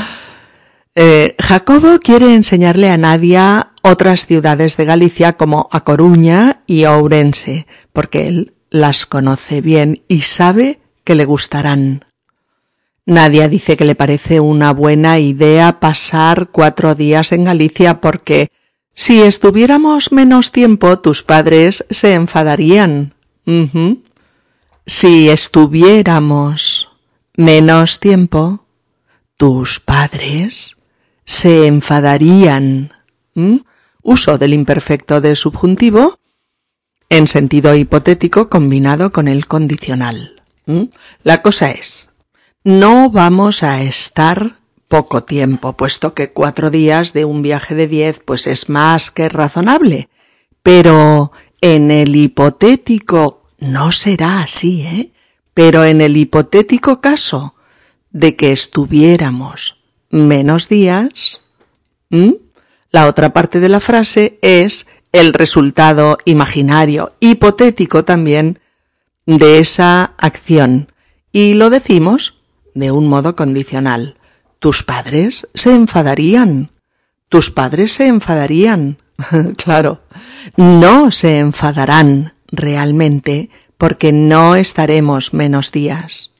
Eh, 1.00 1.36
Jacobo 1.38 2.00
quiere 2.00 2.34
enseñarle 2.34 2.90
a 2.90 2.98
Nadia 2.98 3.70
otras 3.82 4.26
ciudades 4.26 4.76
de 4.76 4.84
Galicia 4.84 5.34
como 5.34 5.68
A 5.70 5.84
Coruña 5.84 6.62
y 6.66 6.86
Ourense, 6.86 7.68
porque 7.92 8.26
él 8.26 8.54
las 8.68 9.06
conoce 9.06 9.60
bien 9.60 10.02
y 10.08 10.22
sabe 10.22 10.80
que 11.04 11.14
le 11.14 11.24
gustarán. 11.24 12.04
Nadia 13.06 13.48
dice 13.48 13.76
que 13.76 13.84
le 13.84 13.94
parece 13.94 14.40
una 14.40 14.72
buena 14.72 15.20
idea 15.20 15.78
pasar 15.78 16.48
cuatro 16.50 16.96
días 16.96 17.30
en 17.30 17.44
Galicia 17.44 18.00
porque 18.00 18.48
si 18.92 19.22
estuviéramos 19.22 20.10
menos 20.10 20.50
tiempo, 20.50 20.98
tus 20.98 21.22
padres 21.22 21.86
se 21.90 22.14
enfadarían. 22.14 23.14
Si 24.88 25.28
estuviéramos 25.28 26.88
menos 27.36 28.00
tiempo, 28.00 28.64
tus 29.36 29.80
padres 29.80 30.78
se 31.26 31.66
enfadarían. 31.66 32.94
Uso 34.02 34.38
del 34.38 34.54
imperfecto 34.54 35.20
de 35.20 35.36
subjuntivo 35.36 36.18
en 37.10 37.28
sentido 37.28 37.74
hipotético 37.74 38.48
combinado 38.48 39.12
con 39.12 39.28
el 39.28 39.44
condicional. 39.44 40.40
La 41.22 41.42
cosa 41.42 41.70
es, 41.70 42.08
no 42.64 43.10
vamos 43.10 43.62
a 43.62 43.82
estar 43.82 44.56
poco 44.88 45.22
tiempo, 45.22 45.76
puesto 45.76 46.14
que 46.14 46.32
cuatro 46.32 46.70
días 46.70 47.12
de 47.12 47.26
un 47.26 47.42
viaje 47.42 47.74
de 47.74 47.88
diez 47.88 48.22
pues 48.24 48.46
es 48.46 48.70
más 48.70 49.10
que 49.10 49.28
razonable. 49.28 50.08
Pero 50.62 51.30
en 51.60 51.90
el 51.90 52.16
hipotético 52.16 53.37
no 53.58 53.92
será 53.92 54.42
así, 54.42 54.82
¿eh? 54.82 55.12
Pero 55.54 55.84
en 55.84 56.00
el 56.00 56.16
hipotético 56.16 57.00
caso 57.00 57.54
de 58.10 58.36
que 58.36 58.52
estuviéramos 58.52 59.76
menos 60.10 60.68
días, 60.68 61.42
la 62.90 63.06
otra 63.06 63.32
parte 63.32 63.60
de 63.60 63.68
la 63.68 63.80
frase 63.80 64.38
es 64.40 64.86
el 65.12 65.32
resultado 65.32 66.18
imaginario, 66.24 67.12
hipotético 67.20 68.04
también, 68.04 68.60
de 69.26 69.58
esa 69.58 70.14
acción. 70.16 70.92
Y 71.32 71.54
lo 71.54 71.70
decimos 71.70 72.38
de 72.74 72.92
un 72.92 73.08
modo 73.08 73.36
condicional. 73.36 74.16
Tus 74.58 74.82
padres 74.82 75.48
se 75.54 75.74
enfadarían. 75.74 76.70
Tus 77.28 77.50
padres 77.50 77.92
se 77.92 78.06
enfadarían. 78.06 78.98
claro, 79.56 80.00
no 80.56 81.10
se 81.10 81.38
enfadarán 81.38 82.34
realmente 82.50 83.50
porque 83.76 84.12
no 84.12 84.56
estaremos 84.56 85.32
menos 85.32 85.72
días. 85.72 86.30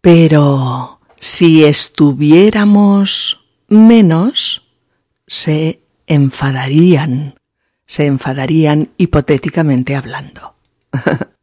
Pero 0.00 1.00
si 1.18 1.64
estuviéramos 1.64 3.40
menos, 3.68 4.62
se 5.26 5.80
enfadarían. 6.06 7.34
Se 7.86 8.06
enfadarían 8.06 8.90
hipotéticamente 8.96 9.94
hablando. 9.94 10.54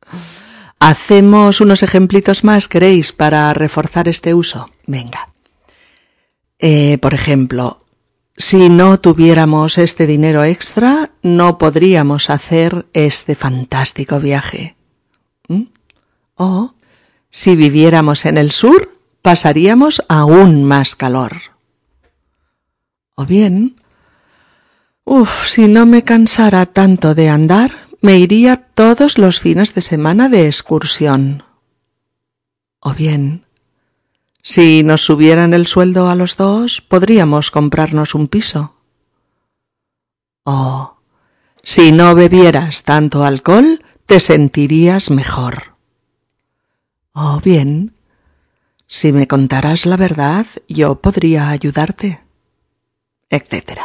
¿Hacemos 0.80 1.62
unos 1.62 1.84
ejemplitos 1.84 2.44
más, 2.44 2.68
queréis, 2.68 3.12
para 3.12 3.54
reforzar 3.54 4.08
este 4.08 4.34
uso? 4.34 4.72
Venga. 4.88 5.30
Eh, 6.58 6.98
por 7.00 7.14
ejemplo, 7.14 7.81
si 8.38 8.70
no 8.70 9.00
tuviéramos 9.00 9.78
este 9.78 10.08
dinero 10.08 10.44
extra, 10.44 11.12
no 11.22 11.58
podríamos 11.58 12.30
hacer 12.30 12.88
este 12.94 13.36
fantástico 13.36 14.20
viaje. 14.20 14.76
¿Mm? 15.48 15.64
O, 16.36 16.74
si 17.30 17.56
viviéramos 17.56 18.26
en 18.26 18.38
el 18.38 18.52
sur, 18.52 18.98
pasaríamos 19.22 20.04
aún 20.08 20.64
más 20.64 20.96
calor. 20.96 21.38
O 23.16 23.26
bien, 23.26 23.76
uff, 25.04 25.48
si 25.48 25.68
no 25.68 25.86
me 25.86 26.04
cansara 26.04 26.66
tanto 26.66 27.14
de 27.14 27.30
andar, 27.30 27.72
me 28.02 28.18
iría 28.18 28.58
todos 28.74 29.18
los 29.18 29.40
fines 29.40 29.76
de 29.76 29.82
semana 29.82 30.30
de 30.30 30.48
excursión. 30.48 31.44
O 32.80 32.94
bien, 32.94 33.46
si 34.44 34.84
nos 34.84 35.02
subieran 35.04 35.54
el 35.54 35.68
sueldo 35.68 36.10
a 36.10 36.16
los 36.16 36.38
dos, 36.38 36.82
podríamos 36.82 37.52
comprarnos 37.52 38.16
un 38.16 38.28
piso. 38.28 38.76
Oh, 40.44 40.98
si 41.64 41.92
no 41.92 42.16
bebieras 42.16 42.84
tanto 42.84 43.24
alcohol, 43.24 43.84
te 44.06 44.20
sentirías 44.20 45.12
mejor. 45.12 45.76
Oh, 47.14 47.40
bien, 47.44 47.94
si 48.88 49.14
me 49.14 49.28
contaras 49.28 49.86
la 49.86 49.98
verdad, 49.98 50.46
yo 50.68 51.02
podría 51.02 51.50
ayudarte, 51.50 52.22
etc. 53.30 53.82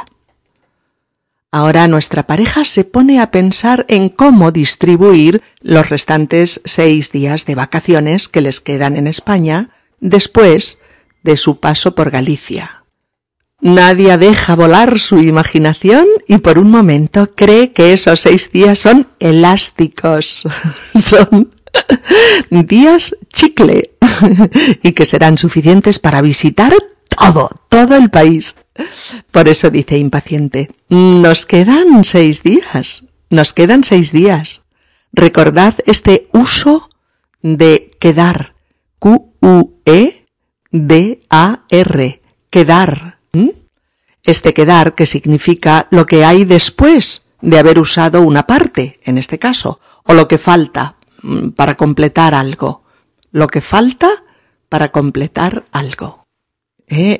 Ahora 1.50 1.86
nuestra 1.86 2.26
pareja 2.26 2.64
se 2.64 2.84
pone 2.84 3.20
a 3.20 3.30
pensar 3.30 3.84
en 3.88 4.08
cómo 4.08 4.52
distribuir 4.52 5.42
los 5.60 5.90
restantes 5.90 6.60
seis 6.64 7.12
días 7.12 7.46
de 7.46 7.54
vacaciones 7.54 8.28
que 8.28 8.40
les 8.40 8.60
quedan 8.60 8.96
en 8.96 9.06
España 9.06 9.70
después 10.00 10.78
de 11.22 11.36
su 11.36 11.60
paso 11.60 11.94
por 11.94 12.10
Galicia. 12.10 12.84
Nadia 13.60 14.18
deja 14.18 14.54
volar 14.54 14.98
su 14.98 15.18
imaginación 15.18 16.06
y 16.28 16.38
por 16.38 16.58
un 16.58 16.70
momento 16.70 17.34
cree 17.34 17.72
que 17.72 17.92
esos 17.92 18.20
seis 18.20 18.52
días 18.52 18.78
son 18.78 19.08
elásticos, 19.18 20.46
son 20.98 21.50
días 22.50 23.16
chicle 23.32 23.92
y 24.82 24.92
que 24.92 25.06
serán 25.06 25.38
suficientes 25.38 25.98
para 25.98 26.20
visitar 26.20 26.72
todo, 27.08 27.50
todo 27.68 27.96
el 27.96 28.10
país. 28.10 28.56
Por 29.30 29.48
eso 29.48 29.70
dice 29.70 29.98
impaciente, 29.98 30.70
nos 30.88 31.46
quedan 31.46 32.04
seis 32.04 32.42
días, 32.42 33.04
nos 33.30 33.52
quedan 33.52 33.84
seis 33.84 34.12
días. 34.12 34.62
Recordad 35.12 35.74
este 35.86 36.28
uso 36.32 36.90
de 37.40 37.96
quedar, 37.98 38.54
Q-U-E-D-A-R, 39.06 40.22
quedar. 42.50 43.20
Este 44.24 44.52
quedar 44.52 44.96
que 44.96 45.06
significa 45.06 45.86
lo 45.92 46.06
que 46.06 46.24
hay 46.24 46.44
después 46.44 47.28
de 47.40 47.60
haber 47.60 47.78
usado 47.78 48.22
una 48.22 48.48
parte, 48.48 48.98
en 49.04 49.16
este 49.16 49.38
caso, 49.38 49.78
o 50.02 50.12
lo 50.12 50.26
que 50.26 50.38
falta 50.38 50.96
mm, 51.22 51.50
para 51.50 51.76
completar 51.76 52.34
algo. 52.34 52.82
Lo 53.30 53.46
que 53.46 53.60
falta 53.60 54.10
para 54.68 54.90
completar 54.90 55.66
algo. 55.70 56.26
¿eh? 56.88 57.16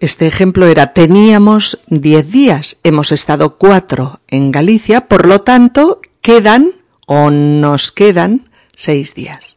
este 0.00 0.26
ejemplo 0.26 0.66
era 0.66 0.92
teníamos 0.92 1.80
diez 1.86 2.30
días, 2.30 2.76
hemos 2.82 3.10
estado 3.10 3.56
cuatro 3.56 4.20
en 4.28 4.52
Galicia, 4.52 5.08
por 5.08 5.26
lo 5.26 5.40
tanto 5.40 6.02
quedan 6.20 6.72
o 7.06 7.30
nos 7.30 7.90
quedan 7.90 8.50
seis 8.74 9.14
días. 9.14 9.55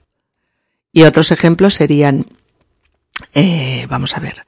Y 1.00 1.04
otros 1.06 1.32
ejemplos 1.32 1.76
serían, 1.76 2.26
eh, 3.34 3.88
vamos 3.90 4.18
a 4.18 4.20
ver, 4.20 4.46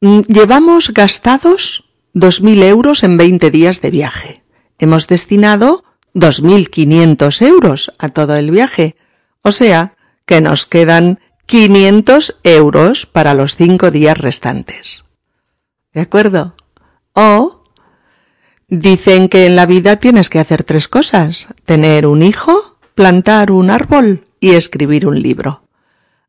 mm, 0.00 0.22
llevamos 0.22 0.92
gastados 0.92 1.84
dos 2.12 2.42
mil 2.42 2.64
euros 2.64 3.04
en 3.04 3.16
veinte 3.16 3.52
días 3.52 3.80
de 3.80 3.92
viaje. 3.92 4.42
Hemos 4.80 5.06
destinado 5.06 5.84
dos 6.14 6.42
mil 6.42 6.68
quinientos 6.68 7.42
euros 7.42 7.92
a 8.00 8.08
todo 8.08 8.34
el 8.34 8.50
viaje. 8.50 8.96
O 9.42 9.52
sea, 9.52 9.94
que 10.26 10.40
nos 10.40 10.66
quedan 10.66 11.20
500 11.46 12.40
euros 12.42 13.06
para 13.06 13.32
los 13.34 13.54
cinco 13.54 13.92
días 13.92 14.18
restantes. 14.18 15.04
¿De 15.92 16.00
acuerdo? 16.00 16.56
O 17.12 17.62
dicen 18.66 19.28
que 19.28 19.46
en 19.46 19.54
la 19.54 19.66
vida 19.66 19.94
tienes 19.94 20.28
que 20.28 20.40
hacer 20.40 20.64
tres 20.64 20.88
cosas. 20.88 21.46
Tener 21.64 22.08
un 22.08 22.24
hijo, 22.24 22.78
plantar 22.96 23.52
un 23.52 23.70
árbol 23.70 24.24
y 24.42 24.56
escribir 24.56 25.06
un 25.06 25.22
libro. 25.22 25.62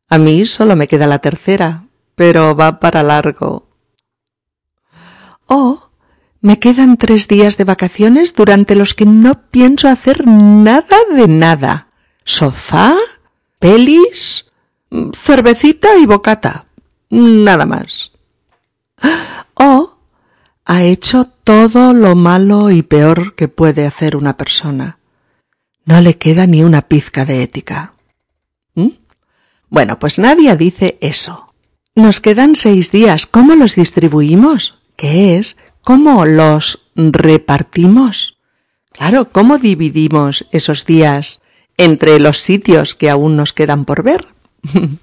A 0.08 0.18
mí 0.18 0.44
solo 0.44 0.76
me 0.76 0.86
queda 0.86 1.08
la 1.08 1.18
tercera, 1.18 1.88
pero 2.14 2.54
va 2.54 2.78
para 2.78 3.02
largo. 3.02 3.66
O 5.46 5.90
me 6.40 6.60
quedan 6.60 6.96
tres 6.96 7.26
días 7.26 7.56
de 7.56 7.64
vacaciones 7.64 8.32
durante 8.32 8.76
los 8.76 8.94
que 8.94 9.04
no 9.04 9.50
pienso 9.50 9.88
hacer 9.88 10.28
nada 10.28 10.96
de 11.12 11.26
nada. 11.26 11.88
Sofá, 12.22 12.94
pelis, 13.58 14.46
cervecita 15.12 15.96
y 15.98 16.06
bocata. 16.06 16.66
Nada 17.10 17.66
más. 17.66 18.12
O 19.54 19.98
ha 20.64 20.82
hecho 20.84 21.24
todo 21.42 21.92
lo 21.92 22.14
malo 22.14 22.70
y 22.70 22.82
peor 22.82 23.34
que 23.34 23.48
puede 23.48 23.86
hacer 23.86 24.14
una 24.14 24.36
persona. 24.36 24.98
No 25.84 26.00
le 26.00 26.16
queda 26.16 26.46
ni 26.46 26.62
una 26.62 26.82
pizca 26.82 27.24
de 27.24 27.42
ética. 27.42 27.93
Bueno, 29.68 29.98
pues 29.98 30.18
nadie 30.18 30.56
dice 30.56 30.98
eso. 31.00 31.52
Nos 31.94 32.20
quedan 32.20 32.54
seis 32.56 32.90
días. 32.90 33.26
¿Cómo 33.26 33.54
los 33.54 33.76
distribuimos? 33.76 34.78
¿Qué 34.96 35.36
es? 35.36 35.56
¿Cómo 35.80 36.24
los 36.24 36.88
repartimos? 36.94 38.38
Claro, 38.90 39.30
¿cómo 39.30 39.58
dividimos 39.58 40.46
esos 40.50 40.86
días 40.86 41.42
entre 41.76 42.20
los 42.20 42.38
sitios 42.38 42.94
que 42.94 43.10
aún 43.10 43.36
nos 43.36 43.52
quedan 43.52 43.84
por 43.84 44.02
ver? 44.02 44.26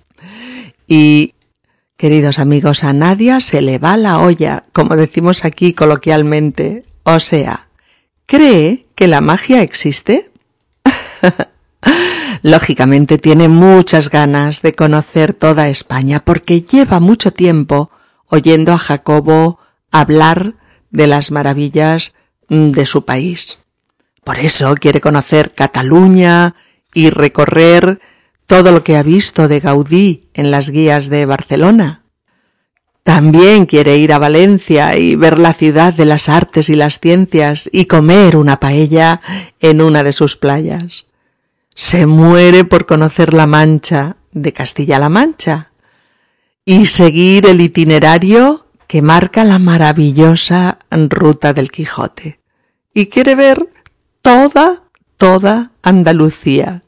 y, 0.88 1.34
queridos 1.98 2.40
amigos, 2.40 2.84
a 2.84 2.94
Nadia 2.94 3.42
se 3.42 3.62
le 3.62 3.78
va 3.78 3.98
la 3.98 4.20
olla, 4.20 4.64
como 4.74 4.96
decimos 4.96 5.46
aquí 5.46 5.74
coloquialmente. 5.74 6.86
O 7.04 7.20
sea, 7.20 7.70
¿cree 8.26 8.88
que 8.96 9.08
la 9.08 9.22
magia 9.22 9.62
existe? 9.62 10.32
Lógicamente 12.42 13.18
tiene 13.18 13.48
muchas 13.48 14.10
ganas 14.10 14.62
de 14.62 14.74
conocer 14.74 15.34
toda 15.34 15.70
España 15.70 16.24
porque 16.26 16.62
lleva 16.62 17.00
mucho 17.00 17.32
tiempo 17.32 17.92
oyendo 18.28 18.72
a 18.74 18.78
Jacobo 18.78 19.60
hablar 19.92 20.56
de 20.90 21.08
las 21.08 21.32
maravillas 21.32 22.14
mm, 22.50 22.70
de 22.70 22.86
su 22.86 23.06
país. 23.06 23.60
Por 24.24 24.40
eso 24.40 24.74
quiere 24.76 25.02
conocer 25.02 25.54
Cataluña 25.54 26.56
y 26.94 27.10
recorrer 27.10 28.00
todo 28.46 28.72
lo 28.72 28.84
que 28.84 28.98
ha 28.98 29.04
visto 29.04 29.48
de 29.48 29.60
Gaudí 29.60 30.30
en 30.34 30.52
las 30.52 30.70
guías 30.70 31.10
de 31.10 31.26
Barcelona. 31.26 32.04
También 33.04 33.66
quiere 33.66 33.98
ir 33.98 34.14
a 34.14 34.20
Valencia 34.20 34.96
y 34.96 35.16
ver 35.16 35.40
la 35.40 35.54
ciudad 35.54 35.94
de 35.94 36.06
las 36.06 36.30
artes 36.30 36.70
y 36.70 36.76
las 36.76 37.00
ciencias 37.00 37.70
y 37.72 37.86
comer 37.86 38.36
una 38.36 38.60
paella 38.60 39.22
en 39.60 39.82
una 39.82 40.04
de 40.04 40.14
sus 40.14 40.38
playas. 40.38 41.06
Se 41.76 42.06
muere 42.06 42.64
por 42.66 42.86
conocer 42.86 43.34
la 43.34 43.48
Mancha 43.48 44.18
de 44.32 44.54
Castilla-La 44.54 45.10
Mancha 45.10 45.72
y 46.66 46.86
seguir 46.86 47.46
el 47.46 47.62
itinerario 47.62 48.68
que 48.88 49.02
marca 49.02 49.44
la 49.44 49.60
maravillosa 49.60 50.80
ruta 50.90 51.54
del 51.54 51.72
Quijote. 51.72 52.40
Y 52.94 53.08
quiere 53.08 53.36
ver 53.36 53.68
toda, 54.22 54.84
toda 55.18 55.72
Andalucía 55.82 56.84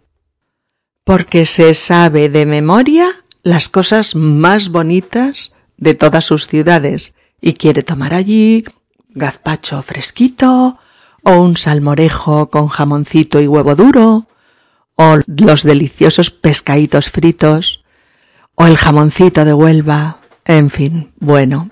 porque 1.03 1.45
se 1.45 1.73
sabe 1.73 2.29
de 2.29 2.45
memoria 2.45 3.07
las 3.41 3.69
cosas 3.69 4.15
más 4.15 4.69
bonitas 4.69 5.53
de 5.77 5.95
todas 5.95 6.25
sus 6.25 6.47
ciudades 6.47 7.13
y 7.41 7.53
quiere 7.53 7.83
tomar 7.83 8.13
allí 8.13 8.63
gazpacho 9.09 9.81
fresquito 9.81 10.79
o 11.23 11.31
un 11.31 11.57
salmorejo 11.57 12.49
con 12.49 12.67
jamoncito 12.67 13.41
y 13.41 13.47
huevo 13.47 13.75
duro 13.75 14.27
o 14.95 15.17
los 15.27 15.63
deliciosos 15.63 16.29
pescaditos 16.29 17.09
fritos 17.09 17.83
o 18.55 18.67
el 18.67 18.77
jamoncito 18.77 19.45
de 19.45 19.53
Huelva, 19.53 20.19
en 20.45 20.69
fin, 20.69 21.11
bueno, 21.19 21.69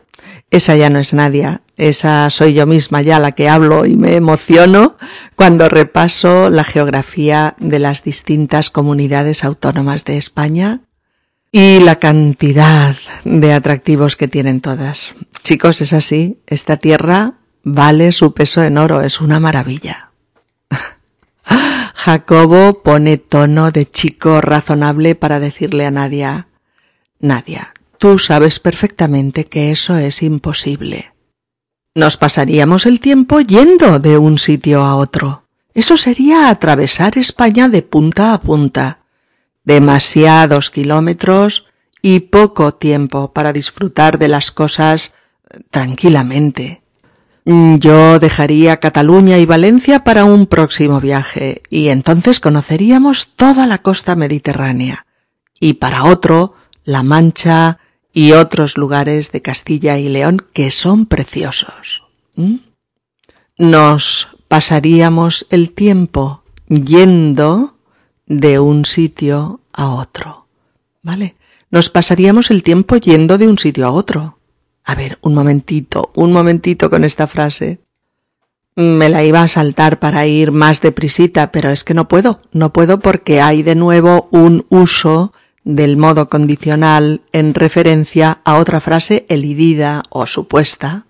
esa 0.50 0.76
ya 0.76 0.90
no 0.90 1.00
es 1.00 1.14
Nadia, 1.14 1.62
esa 1.78 2.30
soy 2.30 2.54
yo 2.54 2.66
misma 2.66 3.02
ya 3.02 3.20
la 3.20 3.32
que 3.32 3.50
hablo 3.50 3.86
y 3.86 3.96
me 3.96 4.16
emociono 4.16 4.96
cuando 5.36 5.70
repaso 5.70 6.50
la 6.50 6.64
geografía 6.64 7.56
de 7.60 7.80
las 7.80 8.04
distintas 8.04 8.70
comunidades 8.70 9.44
autónomas 9.44 10.06
de 10.06 10.18
España 10.18 10.82
y 11.52 11.80
la 11.80 11.98
cantidad 11.98 12.96
de 13.24 13.54
atractivos 13.54 14.16
que 14.16 14.28
tienen 14.28 14.62
todas. 14.62 15.16
Chicos, 15.44 15.82
es 15.82 15.94
así, 15.94 16.40
esta 16.48 16.78
tierra 16.78 17.34
vale 17.64 18.12
su 18.12 18.34
peso 18.34 18.64
en 18.64 18.78
oro, 18.78 19.02
es 19.02 19.22
una 19.22 19.40
maravilla. 19.40 20.12
Jacobo 22.04 22.82
pone 22.82 23.18
tono 23.18 23.70
de 23.70 23.86
chico 23.88 24.42
razonable 24.42 25.14
para 25.14 25.40
decirle 25.40 25.86
a 25.86 25.92
Nadia, 25.92 26.48
Nadia, 27.20 27.74
Tú 28.00 28.18
sabes 28.18 28.60
perfectamente 28.60 29.46
que 29.46 29.72
eso 29.72 29.96
es 29.98 30.24
imposible. 30.24 31.14
Nos 31.94 32.18
pasaríamos 32.18 32.88
el 32.88 33.00
tiempo 33.00 33.40
yendo 33.40 34.00
de 34.00 34.18
un 34.18 34.40
sitio 34.40 34.82
a 34.82 34.96
otro. 34.96 35.46
Eso 35.76 35.96
sería 35.96 36.50
atravesar 36.50 37.20
España 37.20 37.70
de 37.70 37.84
punta 37.84 38.34
a 38.34 38.42
punta. 38.42 39.02
Demasiados 39.64 40.72
kilómetros 40.72 41.68
y 42.02 42.22
poco 42.22 42.74
tiempo 42.74 43.32
para 43.32 43.54
disfrutar 43.54 44.18
de 44.18 44.30
las 44.30 44.50
cosas 44.52 45.14
tranquilamente. 45.70 46.81
Yo 47.44 48.20
dejaría 48.20 48.78
Cataluña 48.78 49.40
y 49.40 49.46
Valencia 49.46 50.04
para 50.04 50.26
un 50.26 50.46
próximo 50.46 51.02
viaje 51.02 51.62
y 51.70 51.90
entonces 51.90 52.40
conoceríamos 52.40 53.30
toda 53.36 53.66
la 53.66 53.80
costa 53.80 54.16
mediterránea. 54.16 55.06
Y 55.60 55.74
para 55.74 56.06
otro, 56.06 56.54
La 56.84 57.02
Mancha, 57.02 57.80
y 58.14 58.34
otros 58.34 58.78
lugares 58.78 59.32
de 59.32 59.42
Castilla 59.42 59.98
y 59.98 60.10
León 60.10 60.46
que 60.54 60.72
son 60.72 61.06
preciosos. 61.06 62.04
¿Mm? 62.36 62.56
Nos 63.58 64.38
pasaríamos 64.48 65.48
el 65.50 65.72
tiempo 65.72 66.44
yendo 66.68 67.76
de 68.26 68.60
un 68.60 68.86
sitio 68.86 69.62
a 69.72 69.90
otro. 69.90 70.48
¿Vale? 71.02 71.36
Nos 71.70 71.90
pasaríamos 71.90 72.52
el 72.52 72.64
tiempo 72.64 72.98
yendo 72.98 73.38
de 73.38 73.48
un 73.48 73.58
sitio 73.58 73.88
a 73.88 73.92
otro. 73.92 74.38
A 74.84 74.96
ver, 74.96 75.20
un 75.22 75.34
momentito, 75.34 76.12
un 76.16 76.32
momentito 76.32 76.90
con 76.90 77.04
esta 77.04 77.28
frase. 77.28 77.82
Me 78.76 79.10
la 79.10 79.24
iba 79.24 79.44
a 79.44 79.48
saltar 79.48 80.00
para 80.00 80.26
ir 80.26 80.52
más 80.52 80.82
deprisita, 80.82 81.52
pero 81.52 81.70
es 81.70 81.84
que 81.84 81.94
no 81.94 82.08
puedo, 82.08 82.42
no 82.52 82.72
puedo 82.74 83.00
porque 83.00 83.42
hay 83.42 83.64
de 83.64 83.76
nuevo 83.76 84.28
un 84.32 84.66
uso 84.70 85.34
del 85.64 85.98
modo 85.98 86.30
condicional 86.30 87.22
en 87.32 87.54
referencia 87.54 88.42
a 88.44 88.58
otra 88.58 88.80
frase 88.80 89.26
elidida 89.30 90.04
o 90.10 90.26
supuesta. 90.26 91.06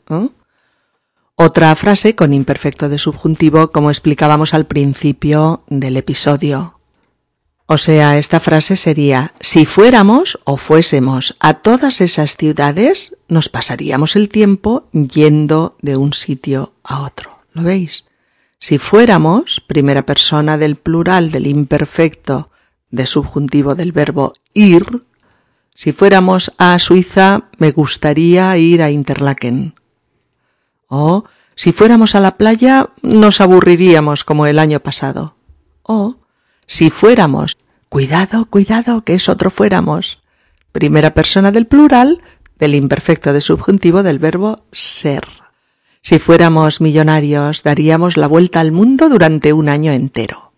Otra 1.35 1.75
frase 1.75 2.15
con 2.15 2.33
imperfecto 2.33 2.89
de 2.89 2.97
subjuntivo 2.97 3.71
como 3.71 3.89
explicábamos 3.89 4.53
al 4.53 4.65
principio 4.65 5.63
del 5.67 5.97
episodio. 5.97 6.80
O 7.73 7.77
sea, 7.77 8.17
esta 8.17 8.41
frase 8.41 8.75
sería, 8.75 9.33
si 9.39 9.65
fuéramos 9.65 10.37
o 10.43 10.57
fuésemos 10.57 11.37
a 11.39 11.53
todas 11.53 12.01
esas 12.01 12.35
ciudades, 12.35 13.15
nos 13.29 13.47
pasaríamos 13.47 14.17
el 14.17 14.27
tiempo 14.27 14.89
yendo 14.91 15.77
de 15.81 15.95
un 15.95 16.11
sitio 16.11 16.73
a 16.83 17.03
otro. 17.03 17.39
¿Lo 17.53 17.63
veis? 17.63 18.03
Si 18.59 18.77
fuéramos, 18.77 19.63
primera 19.65 20.05
persona 20.05 20.57
del 20.57 20.75
plural 20.75 21.31
del 21.31 21.47
imperfecto 21.47 22.51
de 22.89 23.05
subjuntivo 23.05 23.73
del 23.73 23.93
verbo 23.93 24.33
ir, 24.53 25.05
si 25.73 25.93
fuéramos 25.93 26.51
a 26.57 26.77
Suiza, 26.77 27.45
me 27.57 27.71
gustaría 27.71 28.57
ir 28.57 28.81
a 28.81 28.91
Interlaken. 28.91 29.75
O, 30.89 31.23
si 31.55 31.71
fuéramos 31.71 32.15
a 32.15 32.19
la 32.19 32.35
playa, 32.35 32.89
nos 33.01 33.39
aburriríamos 33.39 34.25
como 34.25 34.45
el 34.45 34.59
año 34.59 34.81
pasado. 34.81 35.37
O, 35.83 36.17
si 36.71 36.89
fuéramos, 36.89 37.57
cuidado, 37.89 38.45
cuidado, 38.45 39.03
que 39.03 39.13
es 39.13 39.27
otro 39.27 39.51
fuéramos. 39.51 40.19
Primera 40.71 41.13
persona 41.13 41.51
del 41.51 41.67
plural 41.67 42.21
del 42.57 42.75
imperfecto 42.75 43.33
de 43.33 43.41
subjuntivo 43.41 44.03
del 44.03 44.19
verbo 44.19 44.63
ser. 44.71 45.27
Si 46.01 46.17
fuéramos 46.17 46.79
millonarios, 46.79 47.63
daríamos 47.63 48.15
la 48.15 48.27
vuelta 48.27 48.61
al 48.61 48.71
mundo 48.71 49.09
durante 49.09 49.51
un 49.51 49.67
año 49.67 49.91
entero. 49.91 50.53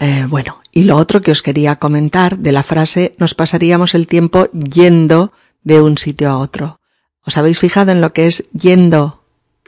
Eh, 0.00 0.26
bueno, 0.28 0.60
y 0.72 0.82
lo 0.82 0.96
otro 0.96 1.22
que 1.22 1.30
os 1.30 1.42
quería 1.42 1.76
comentar 1.76 2.38
de 2.38 2.50
la 2.50 2.64
frase 2.64 3.14
nos 3.18 3.34
pasaríamos 3.34 3.94
el 3.94 4.08
tiempo 4.08 4.50
yendo 4.50 5.32
de 5.62 5.80
un 5.80 5.96
sitio 5.96 6.28
a 6.28 6.38
otro. 6.38 6.80
¿Os 7.24 7.36
habéis 7.36 7.60
fijado 7.60 7.92
en 7.92 8.00
lo 8.00 8.12
que 8.12 8.26
es 8.26 8.50
yendo? 8.50 9.22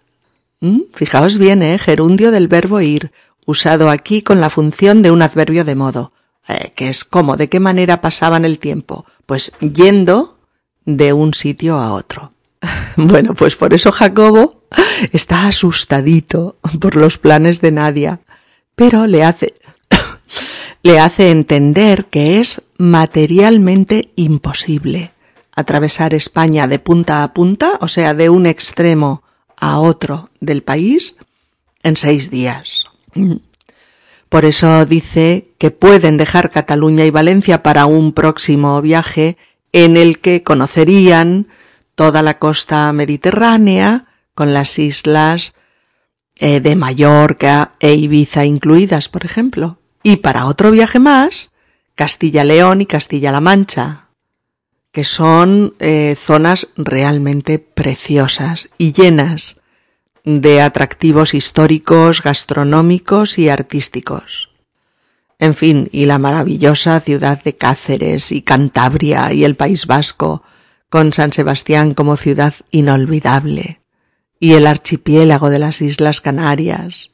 ¿Mm? 0.59 0.81
Fijaos 0.93 1.37
bien, 1.39 1.63
¿eh? 1.63 1.79
Gerundio 1.79 2.29
del 2.31 2.47
verbo 2.47 2.81
ir, 2.81 3.11
usado 3.45 3.89
aquí 3.89 4.21
con 4.21 4.41
la 4.41 4.51
función 4.51 5.01
de 5.01 5.09
un 5.09 5.23
adverbio 5.23 5.65
de 5.65 5.75
modo. 5.75 6.11
Eh, 6.47 6.71
que 6.75 6.89
es 6.89 7.03
cómo, 7.03 7.35
de 7.35 7.49
qué 7.49 7.59
manera 7.59 8.01
pasaban 8.01 8.45
el 8.45 8.59
tiempo. 8.59 9.05
Pues 9.25 9.53
yendo 9.59 10.37
de 10.85 11.13
un 11.13 11.33
sitio 11.33 11.77
a 11.77 11.93
otro. 11.93 12.33
Bueno, 12.97 13.33
pues 13.33 13.55
por 13.55 13.73
eso 13.73 13.93
Jacobo 13.93 14.65
está 15.13 15.47
asustadito 15.47 16.57
por 16.81 16.97
los 16.97 17.17
planes 17.17 17.61
de 17.61 17.71
Nadia, 17.71 18.19
pero 18.75 19.07
le 19.07 19.23
hace, 19.23 19.53
le 20.83 20.99
hace 20.99 21.31
entender 21.31 22.07
que 22.07 22.41
es 22.41 22.61
materialmente 22.77 24.11
imposible 24.17 25.13
atravesar 25.59 26.13
España 26.13 26.67
de 26.67 26.79
punta 26.79 27.23
a 27.23 27.33
punta, 27.33 27.77
o 27.81 27.87
sea, 27.87 28.13
de 28.13 28.29
un 28.29 28.45
extremo 28.45 29.23
a 29.57 29.79
otro 29.79 30.29
del 30.39 30.63
país, 30.63 31.15
en 31.83 31.97
seis 31.97 32.29
días. 32.29 32.83
Por 34.29 34.45
eso 34.45 34.85
dice 34.85 35.51
que 35.57 35.71
pueden 35.71 36.17
dejar 36.17 36.49
Cataluña 36.49 37.05
y 37.05 37.11
Valencia 37.11 37.63
para 37.63 37.85
un 37.85 38.13
próximo 38.13 38.81
viaje 38.81 39.37
en 39.71 39.97
el 39.97 40.19
que 40.19 40.43
conocerían 40.43 41.47
toda 41.95 42.21
la 42.21 42.37
costa 42.37 42.91
mediterránea, 42.93 44.05
con 44.33 44.53
las 44.53 44.79
islas 44.79 45.53
eh, 46.37 46.61
de 46.61 46.75
Mallorca 46.77 47.73
e 47.79 47.93
Ibiza 47.95 48.45
incluidas, 48.45 49.09
por 49.09 49.25
ejemplo. 49.25 49.79
Y 50.01 50.17
para 50.17 50.45
otro 50.45 50.71
viaje 50.71 50.99
más, 50.99 51.51
Castilla-León 51.95 52.79
y 52.81 52.85
Castilla-La 52.85 53.41
Mancha, 53.41 54.08
que 54.91 55.03
son 55.03 55.75
eh, 55.79 56.15
zonas 56.17 56.69
realmente 56.75 57.59
preciosas 57.59 58.69
y 58.77 58.91
llenas 58.93 59.61
de 60.23 60.61
atractivos 60.61 61.33
históricos, 61.33 62.21
gastronómicos 62.21 63.37
y 63.37 63.49
artísticos. 63.49 64.49
En 65.37 65.55
fin, 65.55 65.87
y 65.91 66.05
la 66.05 66.19
maravillosa 66.19 66.99
ciudad 66.99 67.41
de 67.43 67.55
Cáceres 67.55 68.31
y 68.31 68.41
Cantabria 68.41 69.31
y 69.31 69.45
el 69.45 69.55
País 69.55 69.85
Vasco, 69.85 70.43
con 70.89 71.13
San 71.13 71.31
Sebastián 71.31 71.93
como 71.93 72.17
ciudad 72.17 72.53
inolvidable, 72.71 73.79
y 74.39 74.53
el 74.53 74.67
archipiélago 74.67 75.49
de 75.49 75.59
las 75.59 75.81
Islas 75.81 76.19
Canarias, 76.19 77.11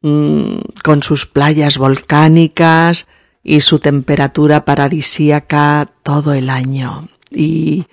mm, 0.00 0.58
con 0.82 1.02
sus 1.02 1.26
playas 1.26 1.76
volcánicas 1.76 3.06
y 3.48 3.60
su 3.60 3.78
temperatura 3.78 4.66
paradisíaca 4.66 5.88
todo 6.02 6.34
el 6.34 6.50
año. 6.50 7.08
Y 7.30 7.86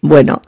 bueno, 0.00 0.40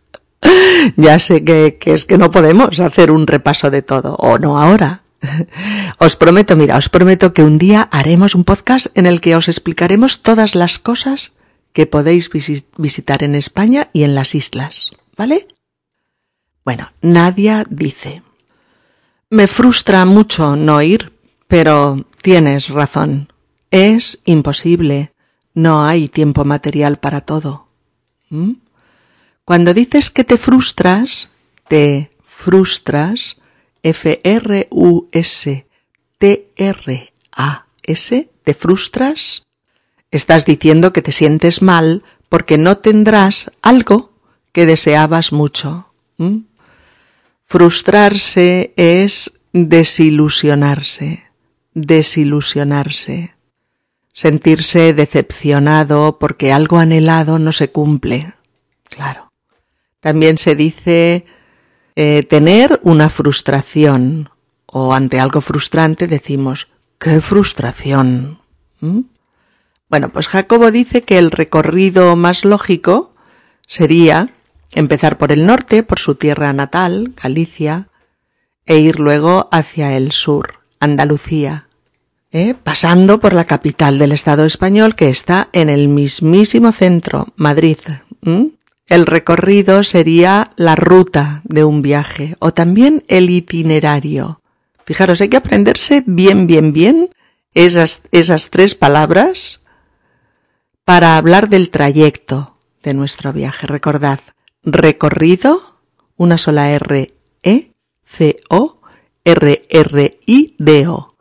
ya 0.96 1.18
sé 1.18 1.42
que, 1.42 1.78
es 1.84 2.04
que 2.04 2.16
no 2.16 2.30
podemos 2.30 2.78
hacer 2.78 3.10
un 3.10 3.26
repaso 3.26 3.70
de 3.70 3.82
todo, 3.82 4.14
o 4.14 4.38
no 4.38 4.60
ahora. 4.60 5.02
Os 5.98 6.14
prometo, 6.14 6.54
mira, 6.54 6.76
os 6.76 6.90
prometo 6.90 7.32
que 7.32 7.42
un 7.42 7.56
día 7.56 7.88
haremos 7.90 8.34
un 8.34 8.44
podcast 8.44 8.86
en 8.94 9.06
el 9.06 9.22
que 9.22 9.36
os 9.36 9.48
explicaremos 9.48 10.20
todas 10.20 10.54
las 10.54 10.78
cosas 10.78 11.32
que 11.72 11.86
podéis 11.86 12.28
visitar 12.76 13.22
en 13.22 13.34
España 13.34 13.88
y 13.94 14.02
en 14.02 14.14
las 14.14 14.34
islas, 14.34 14.90
¿vale? 15.16 15.48
Bueno, 16.62 16.92
Nadia 17.00 17.64
dice, 17.70 18.22
me 19.30 19.46
frustra 19.46 20.04
mucho 20.04 20.56
no 20.56 20.82
ir, 20.82 21.12
pero 21.48 22.04
tienes 22.20 22.68
razón. 22.68 23.28
Es 23.74 24.20
imposible. 24.24 25.12
No 25.52 25.84
hay 25.84 26.08
tiempo 26.08 26.44
material 26.44 27.00
para 27.00 27.22
todo. 27.22 27.66
¿Mm? 28.30 28.52
Cuando 29.44 29.74
dices 29.74 30.12
que 30.12 30.22
te 30.22 30.38
frustras, 30.38 31.30
te 31.66 32.12
frustras, 32.24 33.36
F-R-U-S-T-R-A-S, 33.82 34.70
te 38.44 38.54
frustras, 38.54 39.42
estás 40.12 40.46
diciendo 40.46 40.92
que 40.92 41.02
te 41.02 41.10
sientes 41.10 41.60
mal 41.60 42.04
porque 42.28 42.58
no 42.58 42.78
tendrás 42.78 43.50
algo 43.60 44.12
que 44.52 44.66
deseabas 44.66 45.32
mucho. 45.32 45.92
¿Mm? 46.18 46.42
Frustrarse 47.44 48.72
es 48.76 49.32
desilusionarse, 49.52 51.24
desilusionarse 51.74 53.34
sentirse 54.14 54.94
decepcionado 54.94 56.18
porque 56.18 56.52
algo 56.52 56.78
anhelado 56.78 57.38
no 57.38 57.52
se 57.52 57.70
cumple. 57.70 58.32
Claro. 58.84 59.32
También 60.00 60.38
se 60.38 60.54
dice 60.54 61.26
eh, 61.96 62.22
tener 62.22 62.80
una 62.84 63.10
frustración 63.10 64.30
o 64.66 64.94
ante 64.94 65.20
algo 65.20 65.40
frustrante 65.40 66.06
decimos 66.06 66.68
qué 66.98 67.20
frustración. 67.20 68.40
¿Mm? 68.80 69.00
Bueno, 69.90 70.08
pues 70.08 70.28
Jacobo 70.28 70.70
dice 70.70 71.02
que 71.02 71.18
el 71.18 71.30
recorrido 71.30 72.16
más 72.16 72.44
lógico 72.44 73.12
sería 73.66 74.30
empezar 74.72 75.18
por 75.18 75.32
el 75.32 75.46
norte, 75.46 75.82
por 75.82 75.98
su 75.98 76.14
tierra 76.14 76.52
natal, 76.52 77.14
Galicia, 77.20 77.88
e 78.66 78.78
ir 78.78 79.00
luego 79.00 79.48
hacia 79.52 79.96
el 79.96 80.12
sur, 80.12 80.64
Andalucía, 80.80 81.63
¿eh? 82.34 82.54
pasando 82.54 83.20
por 83.20 83.32
la 83.32 83.44
capital 83.44 83.98
del 83.98 84.12
Estado 84.12 84.44
español 84.44 84.96
que 84.96 85.08
está 85.08 85.48
en 85.52 85.70
el 85.70 85.88
mismísimo 85.88 86.72
centro, 86.72 87.28
Madrid. 87.36 87.78
El 88.86 89.06
recorrido 89.06 89.84
sería 89.84 90.50
la 90.56 90.74
ruta 90.74 91.40
de 91.44 91.64
un 91.64 91.80
viaje 91.80 92.36
o 92.40 92.52
también 92.52 93.04
el 93.08 93.30
itinerario. 93.30 94.42
Fijaros, 94.84 95.20
hay 95.20 95.28
que 95.28 95.38
aprenderse 95.38 96.02
bien, 96.06 96.46
bien, 96.46 96.72
bien 96.72 97.10
esas, 97.54 98.02
esas 98.10 98.50
tres 98.50 98.74
palabras 98.74 99.60
para 100.84 101.16
hablar 101.16 101.48
del 101.48 101.70
trayecto 101.70 102.58
de 102.82 102.94
nuestro 102.94 103.32
viaje. 103.32 103.66
Recordad, 103.66 104.20
recorrido, 104.64 105.78
una 106.16 106.36
sola 106.36 106.70
R, 106.70 107.14
E, 107.42 107.70
C, 108.04 108.40
O, 108.50 108.80
R, 109.24 109.66
R, 109.70 110.18
I, 110.26 110.56
D, 110.58 110.88
O 110.88 111.13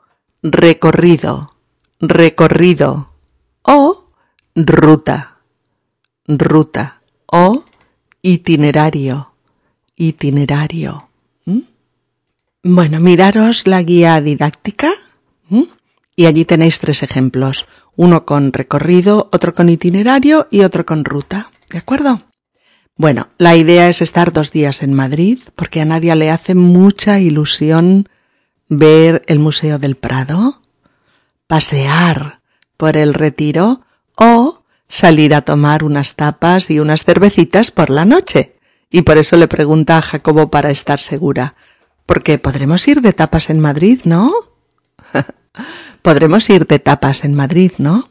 recorrido, 0.44 1.56
recorrido 2.00 3.10
o 3.64 4.10
ruta, 4.56 5.40
ruta 6.28 7.02
o 7.26 7.64
itinerario, 8.22 9.34
itinerario. 9.96 11.10
¿Mm? 11.46 11.62
Bueno, 12.64 13.00
miraros 13.00 13.66
la 13.66 13.82
guía 13.82 14.22
didáctica 14.22 14.92
Y 16.16 16.28
allí 16.28 16.46
tenéis 16.46 16.78
tres 16.80 17.02
ejemplos, 17.02 17.66
uno 17.96 18.26
con 18.26 18.54
recorrido, 18.54 19.30
otro 19.32 19.54
con 19.54 19.70
itinerario 19.70 20.48
y 20.52 20.62
otro 20.62 20.86
con 20.86 21.06
ruta. 21.06 21.52
¿De 21.72 21.80
acuerdo? 21.80 22.22
Bueno, 22.96 23.30
la 23.40 23.56
idea 23.56 23.90
es 23.90 24.02
estar 24.04 24.32
dos 24.32 24.52
días 24.52 24.84
en 24.84 24.94
Madrid 24.94 25.40
porque 25.56 25.82
a 25.82 25.86
nadie 25.86 26.16
le 26.16 26.30
hace 26.30 26.54
mucha 26.54 27.20
ilusión 27.20 28.10
ver 28.78 29.24
el 29.28 29.40
Museo 29.40 29.80
del 29.80 29.96
Prado, 29.96 30.62
pasear 31.48 32.42
por 32.78 32.98
el 32.98 33.14
retiro 33.14 33.82
o 34.18 34.64
salir 34.88 35.34
a 35.34 35.42
tomar 35.42 35.84
unas 35.84 36.16
tapas 36.16 36.70
y 36.70 36.80
unas 36.80 37.04
cervecitas 37.04 37.72
por 37.72 37.90
la 37.90 38.06
noche. 38.06 38.56
Y 38.90 39.02
por 39.02 39.18
eso 39.18 39.38
le 39.38 39.48
pregunta 39.48 39.98
a 39.98 40.02
Jacobo 40.02 40.52
para 40.52 40.70
estar 40.70 41.00
segura. 41.00 41.56
Porque 42.06 42.38
podremos 42.38 42.88
ir 42.88 43.02
de 43.02 43.14
tapas 43.14 43.50
en 43.50 43.60
Madrid, 43.60 44.02
¿no? 44.04 44.32
podremos 46.02 46.50
ir 46.50 46.68
de 46.68 46.80
tapas 46.80 47.24
en 47.24 47.34
Madrid, 47.34 47.72
¿no? 47.78 48.10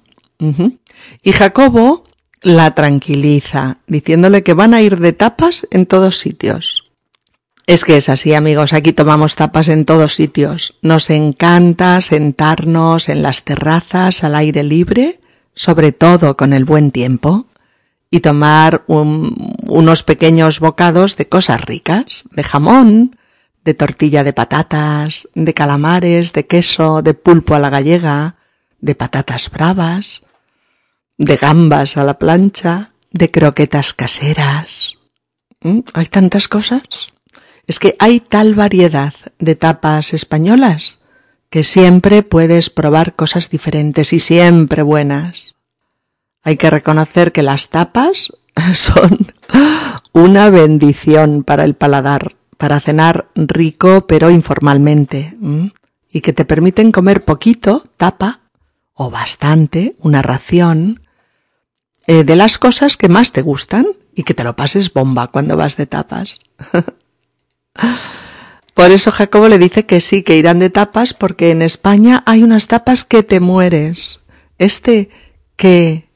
Y 1.23 1.33
Jacobo 1.33 2.05
la 2.41 2.75
tranquiliza, 2.75 3.79
diciéndole 3.87 4.43
que 4.43 4.55
van 4.55 4.75
a 4.75 4.83
ir 4.83 4.99
de 4.99 5.13
tapas 5.13 5.69
en 5.71 5.87
todos 5.87 6.19
sitios. 6.19 6.92
Es 7.67 7.85
que 7.85 7.97
es 7.97 8.09
así, 8.09 8.35
amigos, 8.35 8.73
aquí 8.73 8.93
tomamos 8.93 9.37
tapas 9.37 9.69
en 9.69 9.85
todos 9.85 10.15
sitios. 10.15 10.77
Nos 10.83 11.11
encanta 11.11 12.01
sentarnos 12.01 13.09
en 13.09 13.23
las 13.23 13.45
terrazas 13.45 14.25
al 14.25 14.35
aire 14.35 14.65
libre, 14.65 15.21
sobre 15.55 15.93
todo 15.93 16.37
con 16.37 16.53
el 16.53 16.65
buen 16.65 16.91
tiempo, 16.91 17.47
y 18.11 18.21
tomar 18.21 18.85
unos 18.89 20.03
pequeños 20.03 20.61
bocados 20.61 21.17
de 21.17 21.29
cosas 21.29 21.61
ricas, 21.65 22.25
de 22.33 22.43
jamón, 22.43 23.17
de 23.65 23.75
tortilla 23.75 24.25
de 24.25 24.33
patatas, 24.33 25.29
de 25.35 25.55
calamares, 25.55 26.33
de 26.33 26.47
queso, 26.47 27.01
de 27.01 27.15
pulpo 27.15 27.55
a 27.55 27.61
la 27.61 27.71
gallega, 27.71 28.37
de 28.81 28.95
patatas 28.95 29.51
bravas, 29.51 30.23
de 31.17 31.37
gambas 31.37 31.97
a 31.97 32.05
la 32.05 32.19
plancha, 32.19 32.93
de 33.13 33.31
croquetas 33.31 33.95
caseras. 33.95 34.99
¿Mm? 35.63 35.81
Hay 35.95 36.07
tantas 36.07 36.49
cosas. 36.49 37.13
Es 37.67 37.79
que 37.79 37.97
hay 37.99 38.21
tal 38.21 38.55
variedad 38.55 39.15
de 39.39 39.55
tapas 39.55 40.15
españolas 40.15 41.01
que 41.51 41.65
siempre 41.65 42.23
puedes 42.23 42.71
probar 42.71 43.15
cosas 43.15 43.51
diferentes 43.51 44.13
y 44.13 44.19
siempre 44.19 44.83
buenas. 44.83 45.55
Hay 46.43 46.57
que 46.57 46.71
reconocer 46.71 47.31
que 47.31 47.43
las 47.43 47.69
tapas 47.69 48.33
son 48.73 49.19
una 50.13 50.51
bendición 50.51 51.45
para 51.45 51.65
el 51.65 51.75
paladar, 51.75 52.37
para 52.57 52.81
cenar 52.81 53.29
rico 53.35 54.07
pero 54.07 54.31
informalmente, 54.31 55.37
y 56.11 56.21
que 56.21 56.33
te 56.33 56.45
permiten 56.45 56.91
comer 56.91 57.25
poquito, 57.25 57.85
tapa, 57.97 58.41
o 58.95 59.11
bastante, 59.11 59.97
una 60.01 60.23
ración, 60.23 61.03
eh, 62.07 62.25
de 62.25 62.37
las 62.37 62.59
cosas 62.59 62.97
que 62.97 63.09
más 63.09 63.33
te 63.33 63.43
gustan 63.43 63.87
y 64.15 64.25
que 64.25 64.35
te 64.35 64.45
lo 64.45 64.57
pases 64.57 64.93
bomba 64.93 65.29
cuando 65.29 65.57
vas 65.57 65.77
de 65.77 65.87
tapas. 65.87 66.39
Por 68.75 68.91
eso 68.91 69.13
Jacobo 69.13 69.49
le 69.49 69.59
dice 69.59 69.87
que 69.87 70.01
sí, 70.01 70.23
que 70.23 70.37
irán 70.37 70.59
de 70.59 70.71
tapas 70.71 71.15
porque 71.15 71.51
en 71.51 71.63
España 71.63 72.23
hay 72.27 72.43
unas 72.43 72.67
tapas 72.67 73.05
que 73.05 73.23
te 73.23 73.41
mueres. 73.41 74.21
Este 74.59 75.11
que 75.57 76.09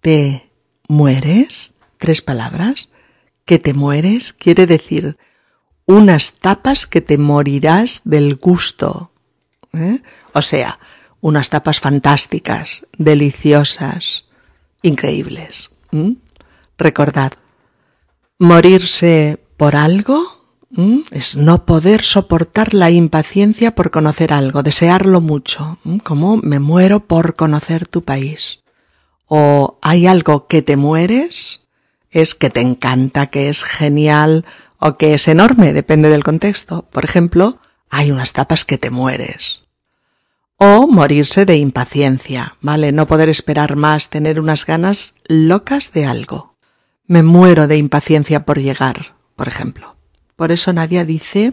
te 0.00 0.50
mueres, 0.88 1.74
tres 1.98 2.22
palabras, 2.22 2.90
que 3.44 3.58
te 3.58 3.74
mueres 3.74 4.32
quiere 4.32 4.66
decir 4.66 5.18
unas 5.86 6.34
tapas 6.34 6.86
que 6.86 7.00
te 7.00 7.18
morirás 7.18 8.02
del 8.04 8.36
gusto. 8.36 9.12
¿eh? 9.72 10.02
O 10.34 10.42
sea, 10.42 10.78
unas 11.20 11.50
tapas 11.50 11.80
fantásticas, 11.80 12.86
deliciosas, 12.98 14.26
increíbles. 14.82 15.70
Recordad, 16.76 17.32
morirse 18.38 19.42
por 19.56 19.76
algo 19.76 20.37
es 21.10 21.36
no 21.36 21.64
poder 21.64 22.02
soportar 22.02 22.74
la 22.74 22.90
impaciencia 22.90 23.74
por 23.74 23.90
conocer 23.90 24.32
algo, 24.32 24.62
desearlo 24.62 25.20
mucho, 25.20 25.78
como 26.04 26.36
me 26.36 26.58
muero 26.58 27.00
por 27.00 27.36
conocer 27.36 27.86
tu 27.86 28.04
país. 28.04 28.60
O 29.26 29.78
hay 29.82 30.06
algo 30.06 30.46
que 30.46 30.62
te 30.62 30.76
mueres, 30.76 31.62
es 32.10 32.34
que 32.34 32.50
te 32.50 32.60
encanta, 32.60 33.26
que 33.26 33.48
es 33.48 33.64
genial 33.64 34.44
o 34.78 34.96
que 34.96 35.14
es 35.14 35.28
enorme, 35.28 35.72
depende 35.72 36.08
del 36.08 36.24
contexto. 36.24 36.86
Por 36.90 37.04
ejemplo, 37.04 37.58
hay 37.90 38.10
unas 38.10 38.32
tapas 38.32 38.64
que 38.64 38.78
te 38.78 38.90
mueres 38.90 39.62
o 40.58 40.88
morirse 40.88 41.46
de 41.46 41.56
impaciencia, 41.56 42.56
¿vale? 42.60 42.90
No 42.90 43.06
poder 43.06 43.28
esperar 43.28 43.76
más, 43.76 44.10
tener 44.10 44.40
unas 44.40 44.66
ganas 44.66 45.14
locas 45.28 45.92
de 45.92 46.04
algo. 46.04 46.56
Me 47.06 47.22
muero 47.22 47.68
de 47.68 47.76
impaciencia 47.76 48.44
por 48.44 48.58
llegar, 48.58 49.14
por 49.36 49.46
ejemplo. 49.46 49.97
Por 50.38 50.52
eso 50.52 50.72
Nadia 50.72 51.04
dice, 51.04 51.52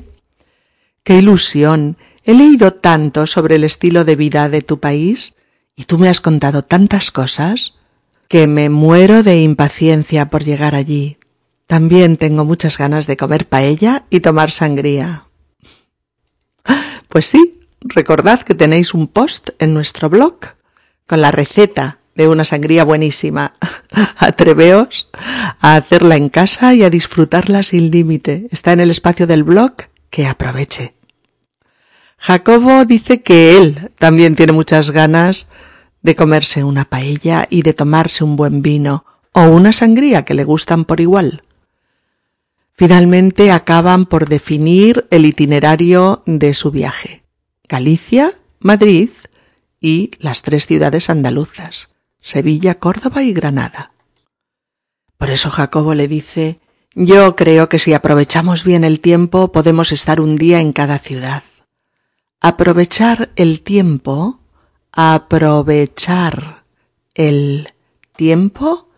qué 1.04 1.17
ilusión, 1.17 1.98
he 2.24 2.36
leído 2.36 2.71
tanto 2.71 3.26
sobre 3.26 3.56
el 3.56 3.63
estilo 3.63 4.06
de 4.06 4.15
vida 4.15 4.48
de 4.48 4.62
tu 4.62 4.80
país 4.80 5.34
y 5.76 5.86
tú 5.86 5.98
me 5.98 6.08
has 6.08 6.21
contado 6.21 6.62
tantas 6.62 7.10
cosas 7.10 7.74
que 8.28 8.45
me 8.45 8.69
muero 8.69 9.24
de 9.24 9.41
impaciencia 9.41 10.30
por 10.30 10.43
llegar 10.43 10.76
allí. 10.76 11.17
También 11.65 12.17
tengo 12.17 12.45
muchas 12.45 12.78
ganas 12.78 13.08
de 13.08 13.17
comer 13.17 13.48
paella 13.48 14.06
y 14.12 14.19
tomar 14.19 14.52
sangría. 14.52 15.30
Pues 17.10 17.26
sí, 17.26 17.60
recordad 17.80 18.41
que 18.43 18.54
tenéis 18.54 18.93
un 18.93 19.08
post 19.08 19.50
en 19.58 19.74
nuestro 19.74 20.12
blog 20.12 20.36
con 21.08 21.21
la 21.21 21.32
receta 21.32 21.98
de 22.15 22.28
una 22.28 22.45
sangría 22.45 22.84
buenísima. 22.84 23.54
Atreveos 24.17 25.10
a 25.60 25.75
hacerla 25.75 26.15
en 26.15 26.30
casa 26.30 26.73
y 26.73 26.84
a 26.84 26.89
disfrutarla 26.89 27.62
sin 27.63 27.91
límite. 27.91 28.47
Está 28.51 28.73
en 28.73 28.80
el 28.80 28.89
espacio 28.89 29.28
del 29.28 29.43
blog 29.43 29.73
que 30.10 30.25
aproveche. 30.25 30.95
Jacobo 32.17 32.86
dice 32.86 33.21
que 33.21 33.58
él 33.58 33.91
también 33.99 34.36
tiene 34.36 34.54
muchas 34.54 34.91
ganas 34.91 35.47
de 36.01 36.15
comerse 36.15 36.63
una 36.63 36.86
paella 36.86 37.47
y 37.49 37.62
de 37.62 37.73
tomarse 37.73 38.23
un 38.23 38.36
buen 38.36 38.62
vino 38.62 39.06
o 39.34 39.43
una 39.43 39.73
sangría 39.73 40.23
que 40.23 40.34
le 40.34 40.43
gustan 40.43 40.86
por 40.86 41.01
igual. 41.01 41.43
Finalmente 42.78 43.51
acaban 43.51 44.06
por 44.06 44.28
definir 44.28 45.08
el 45.10 45.25
itinerario 45.25 46.23
de 46.25 46.54
su 46.54 46.71
viaje. 46.71 47.23
Galicia, 47.67 48.34
Madrid 48.60 49.10
y 49.80 50.12
las 50.19 50.41
tres 50.41 50.65
ciudades 50.65 51.10
andaluzas, 51.10 51.89
Sevilla, 52.26 52.80
Córdoba 52.80 53.22
y 53.22 53.34
Granada. 53.34 53.92
Por 55.16 55.30
eso 55.30 55.52
Jacobo 55.52 55.94
le 55.94 56.08
dice, 56.08 56.60
yo 56.96 57.36
creo 57.36 57.70
que 57.70 57.78
si 57.78 57.94
aprovechamos 57.94 58.64
bien 58.64 58.84
el 58.84 59.00
tiempo 59.00 59.52
podemos 59.52 59.92
estar 59.92 60.20
un 60.20 60.36
día 60.36 60.60
en 60.60 60.74
cada 60.74 60.98
ciudad. 60.98 61.44
Aprovechar 62.42 63.30
el 63.36 63.62
tiempo, 63.62 64.40
aprovechar 64.92 66.64
el 67.14 67.72
tiempo 68.16 68.90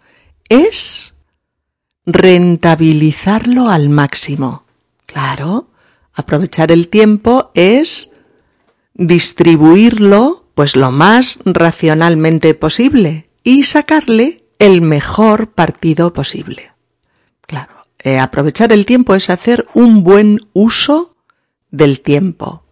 es 0.48 1.14
rentabilizarlo 2.06 3.68
al 3.68 3.90
máximo. 3.90 4.64
Claro, 5.06 5.68
aprovechar 6.14 6.72
el 6.72 6.88
tiempo 6.88 7.52
es 7.56 8.10
distribuirlo 8.94 10.47
pues 10.58 10.76
lo 10.76 10.92
más 10.92 11.38
racionalmente 11.46 12.56
posible 12.56 13.30
y 13.44 13.62
sacarle 13.62 14.44
el 14.58 14.82
mejor 14.82 15.52
partido 15.52 16.14
posible. 16.14 16.72
Claro, 17.42 17.86
eh, 18.00 18.18
aprovechar 18.18 18.74
el 18.74 18.88
tiempo 18.88 19.14
es 19.14 19.30
hacer 19.30 19.68
un 19.76 20.04
buen 20.04 20.48
uso 20.54 21.16
del 21.70 22.02
tiempo 22.02 22.64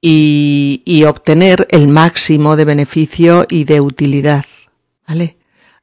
y, 0.00 0.82
y 0.84 1.02
obtener 1.02 1.66
el 1.72 1.88
máximo 1.88 2.54
de 2.54 2.64
beneficio 2.64 3.44
y 3.50 3.64
de 3.64 3.80
utilidad. 3.80 4.44
¿Vale? 5.08 5.38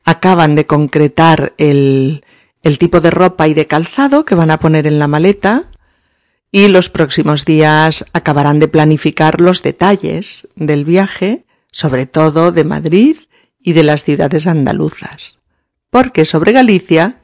Acaban 0.05 0.55
de 0.55 0.65
concretar 0.65 1.55
el, 1.57 2.23
el 2.63 2.77
tipo 2.77 3.01
de 3.01 3.11
ropa 3.11 3.49
y 3.49 3.53
de 3.53 3.67
calzado 3.67 4.23
que 4.23 4.35
van 4.35 4.49
a 4.49 4.61
poner 4.61 4.87
en 4.87 4.97
la 4.97 5.09
maleta 5.09 5.68
y 6.51 6.67
los 6.67 6.89
próximos 6.89 7.45
días 7.45 8.05
acabarán 8.13 8.59
de 8.59 8.67
planificar 8.67 9.39
los 9.39 9.61
detalles 9.61 10.47
del 10.55 10.85
viaje, 10.85 11.45
sobre 11.71 12.05
todo 12.05 12.51
de 12.51 12.63
Madrid 12.63 13.17
y 13.59 13.73
de 13.73 13.83
las 13.83 14.03
ciudades 14.03 14.47
andaluzas. 14.47 15.37
Porque 15.89 16.25
sobre 16.25 16.51
Galicia 16.51 17.19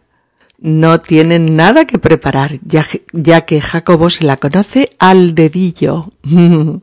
no 0.60 1.02
tienen 1.02 1.56
nada 1.56 1.86
que 1.86 2.00
preparar, 2.00 2.60
ya, 2.64 2.86
ya 3.14 3.42
que 3.42 3.62
Jacobo 3.62 4.10
se 4.10 4.26
la 4.26 4.38
conoce 4.38 4.92
al 5.00 5.36
dedillo. 5.36 6.12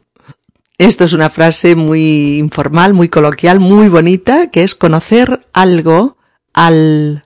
Esto 0.79 1.05
es 1.05 1.13
una 1.13 1.31
frase 1.31 1.77
muy 1.77 2.39
informal, 2.39 2.93
muy 2.93 3.09
coloquial, 3.09 3.61
muy 3.61 3.89
bonita, 3.89 4.51
que 4.51 4.65
es 4.65 4.75
conocer 4.75 5.47
algo 5.53 6.17
al 6.53 7.25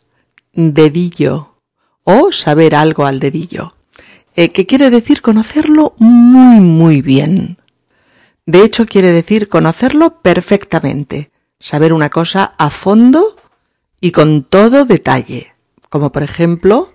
dedillo 0.53 1.55
o 2.05 2.33
saber 2.33 2.75
algo 2.75 3.07
al 3.07 3.19
dedillo. 3.19 3.76
Eh, 4.37 4.53
que 4.53 4.67
quiere 4.67 4.91
decir 4.91 5.23
conocerlo 5.23 5.95
muy, 5.99 6.61
muy 6.61 7.01
bien. 7.01 7.57
De 8.45 8.63
hecho, 8.63 8.85
quiere 8.85 9.11
decir 9.11 9.49
conocerlo 9.49 10.21
perfectamente, 10.21 11.31
saber 11.59 11.95
una 11.95 12.11
cosa 12.11 12.53
a 12.59 12.69
fondo 12.69 13.37
y 13.99 14.13
con 14.13 14.45
todo 14.45 14.85
detalle. 14.85 15.55
Como 15.89 16.13
por 16.13 16.23
ejemplo, 16.23 16.93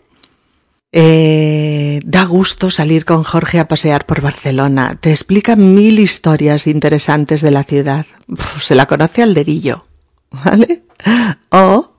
eh, 0.91 1.99
da 2.05 2.25
gusto 2.25 2.69
salir 2.69 3.05
con 3.05 3.23
Jorge 3.23 3.59
a 3.59 3.67
pasear 3.67 4.05
por 4.05 4.21
Barcelona. 4.21 4.99
Te 5.01 5.09
explica 5.09 5.55
mil 5.55 5.99
historias 5.99 6.67
interesantes 6.67 7.41
de 7.41 7.51
la 7.51 7.63
ciudad. 7.63 8.05
se 8.61 8.75
la 8.75 8.85
conoce 8.85 9.23
al 9.23 9.33
dedillo. 9.33 9.85
¿Vale? 10.29 10.83
O 11.49 11.95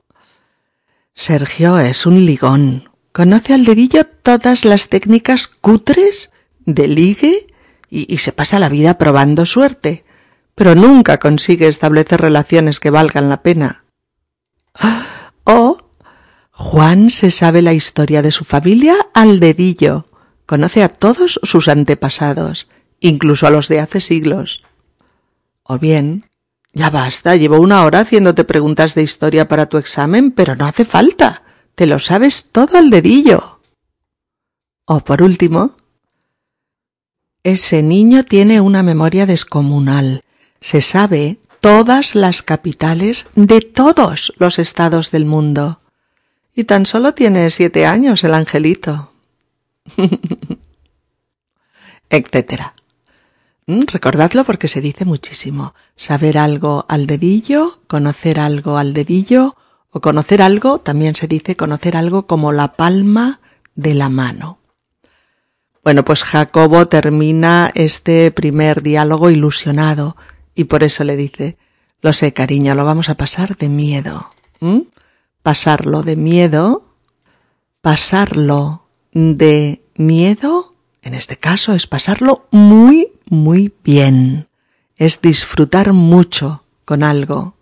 Sergio 1.15 1.79
es 1.79 2.07
un 2.07 2.25
ligón. 2.25 2.92
Conoce 3.13 3.55
al 3.55 3.65
dedillo 3.65 4.05
todas 4.05 4.65
las 4.65 4.89
técnicas 4.89 5.47
cutres 5.47 6.31
de 6.65 6.89
ligue 6.89 7.47
y, 7.91 8.13
y 8.13 8.19
se 8.19 8.33
pasa 8.33 8.59
la 8.59 8.69
vida 8.69 8.99
probando 8.99 9.45
suerte, 9.47 10.05
pero 10.55 10.75
nunca 10.75 11.19
consigue 11.19 11.67
establecer 11.67 12.21
relaciones 12.21 12.81
que 12.81 12.91
valgan 12.91 13.29
la 13.29 13.43
pena. 13.43 13.85
O 15.45 15.79
Juan 16.51 17.11
se 17.11 17.31
sabe 17.31 17.63
la 17.63 17.73
historia 17.73 18.23
de 18.23 18.31
su 18.31 18.45
familia 18.45 18.95
al 19.15 19.41
dedillo, 19.41 20.07
conoce 20.47 20.83
a 20.83 20.89
todos 20.89 21.41
sus 21.43 21.69
antepasados, 21.69 22.69
incluso 23.01 23.47
a 23.47 23.51
los 23.51 23.69
de 23.69 23.81
hace 23.81 24.01
siglos. 24.01 24.61
O 25.65 25.79
bien, 25.79 26.27
ya 26.73 26.91
basta, 26.91 27.37
llevo 27.37 27.59
una 27.59 27.85
hora 27.85 28.01
haciéndote 28.01 28.45
preguntas 28.45 28.95
de 28.95 29.03
historia 29.03 29.49
para 29.49 29.67
tu 29.67 29.79
examen, 29.79 30.31
pero 30.31 30.57
no 30.57 30.67
hace 30.67 30.85
falta. 30.85 31.43
Te 31.75 31.87
lo 31.87 31.99
sabes 31.99 32.51
todo 32.53 32.79
al 32.79 32.91
dedillo. 32.91 33.61
O 34.85 35.01
por 35.01 35.23
último, 35.23 35.77
ese 37.45 37.83
niño 37.83 38.25
tiene 38.25 38.61
una 38.61 38.83
memoria 38.83 39.27
descomunal. 39.27 40.25
Se 40.61 40.81
sabe 40.81 41.39
todas 41.61 42.15
las 42.15 42.43
capitales 42.43 43.27
de 43.35 43.61
todos 43.61 44.33
los 44.37 44.59
estados 44.59 45.11
del 45.11 45.25
mundo. 45.25 45.81
Y 46.55 46.65
tan 46.65 46.87
solo 46.87 47.15
tiene 47.15 47.51
siete 47.51 47.87
años 47.87 48.23
el 48.25 48.35
angelito. 48.35 49.13
Etcétera. 52.11 52.75
Mm, 53.67 53.83
recordadlo 53.87 54.45
porque 54.45 54.69
se 54.69 54.81
dice 54.81 55.05
muchísimo. 55.05 55.75
Saber 55.97 56.37
algo 56.37 56.85
al 56.89 57.07
dedillo, 57.07 57.81
conocer 57.87 58.39
algo 58.39 58.77
al 58.77 58.93
dedillo, 58.93 59.57
o 59.93 60.01
conocer 60.01 60.43
algo, 60.43 60.81
también 60.81 61.15
se 61.15 61.29
dice 61.29 61.55
conocer 61.55 61.97
algo 61.97 62.27
como 62.27 62.51
la 62.53 62.73
palma 62.73 63.41
de 63.75 63.95
la 63.95 64.09
mano. 64.09 64.59
Bueno, 65.85 66.05
pues 66.05 66.25
Jacobo 66.25 66.89
termina 66.89 67.71
este 67.75 68.31
primer 68.31 68.83
diálogo 68.83 69.31
ilusionado 69.31 70.17
y 70.55 70.65
por 70.65 70.83
eso 70.83 71.05
le 71.05 71.17
dice, 71.17 71.59
lo 72.01 72.13
sé, 72.13 72.33
cariño, 72.33 72.75
lo 72.75 72.85
vamos 72.85 73.09
a 73.09 73.17
pasar 73.17 73.57
de 73.57 73.69
miedo. 73.69 74.31
Pasarlo 75.43 76.03
de 76.03 76.17
miedo, 76.17 76.85
pasarlo 77.81 78.87
de 79.13 79.83
miedo, 79.97 80.75
en 81.03 81.15
este 81.15 81.37
caso 81.37 81.75
es 81.75 81.87
pasarlo 81.87 82.47
muy 82.51 83.13
muy 83.33 83.73
bien. 83.83 84.49
Es 84.97 85.21
disfrutar 85.21 85.93
mucho 85.93 86.65
con 86.85 87.03
algo. 87.03 87.57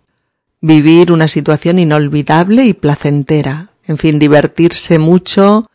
Vivir 0.61 1.11
una 1.11 1.27
situación 1.27 1.79
inolvidable 1.79 2.65
y 2.65 2.73
placentera. 2.73 3.71
En 3.87 3.97
fin, 3.97 4.19
divertirse 4.19 4.99
mucho 4.99 5.69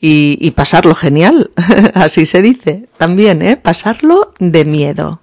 y, 0.00 0.50
pasarlo 0.50 0.94
genial. 0.94 1.50
Así 1.94 2.26
se 2.26 2.42
dice. 2.42 2.88
También, 2.98 3.40
¿eh? 3.42 3.56
Pasarlo 3.56 4.34
de 4.38 4.64
miedo. 4.64 5.22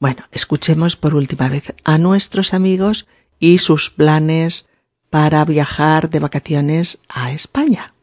Bueno, 0.00 0.24
escuchemos 0.32 0.96
por 0.96 1.14
última 1.14 1.48
vez 1.48 1.74
a 1.84 1.98
nuestros 1.98 2.54
amigos 2.54 3.06
y 3.38 3.58
sus 3.58 3.90
planes 3.90 4.68
para 5.10 5.44
viajar 5.44 6.10
de 6.10 6.18
vacaciones 6.18 6.98
a 7.08 7.32
España. 7.32 7.94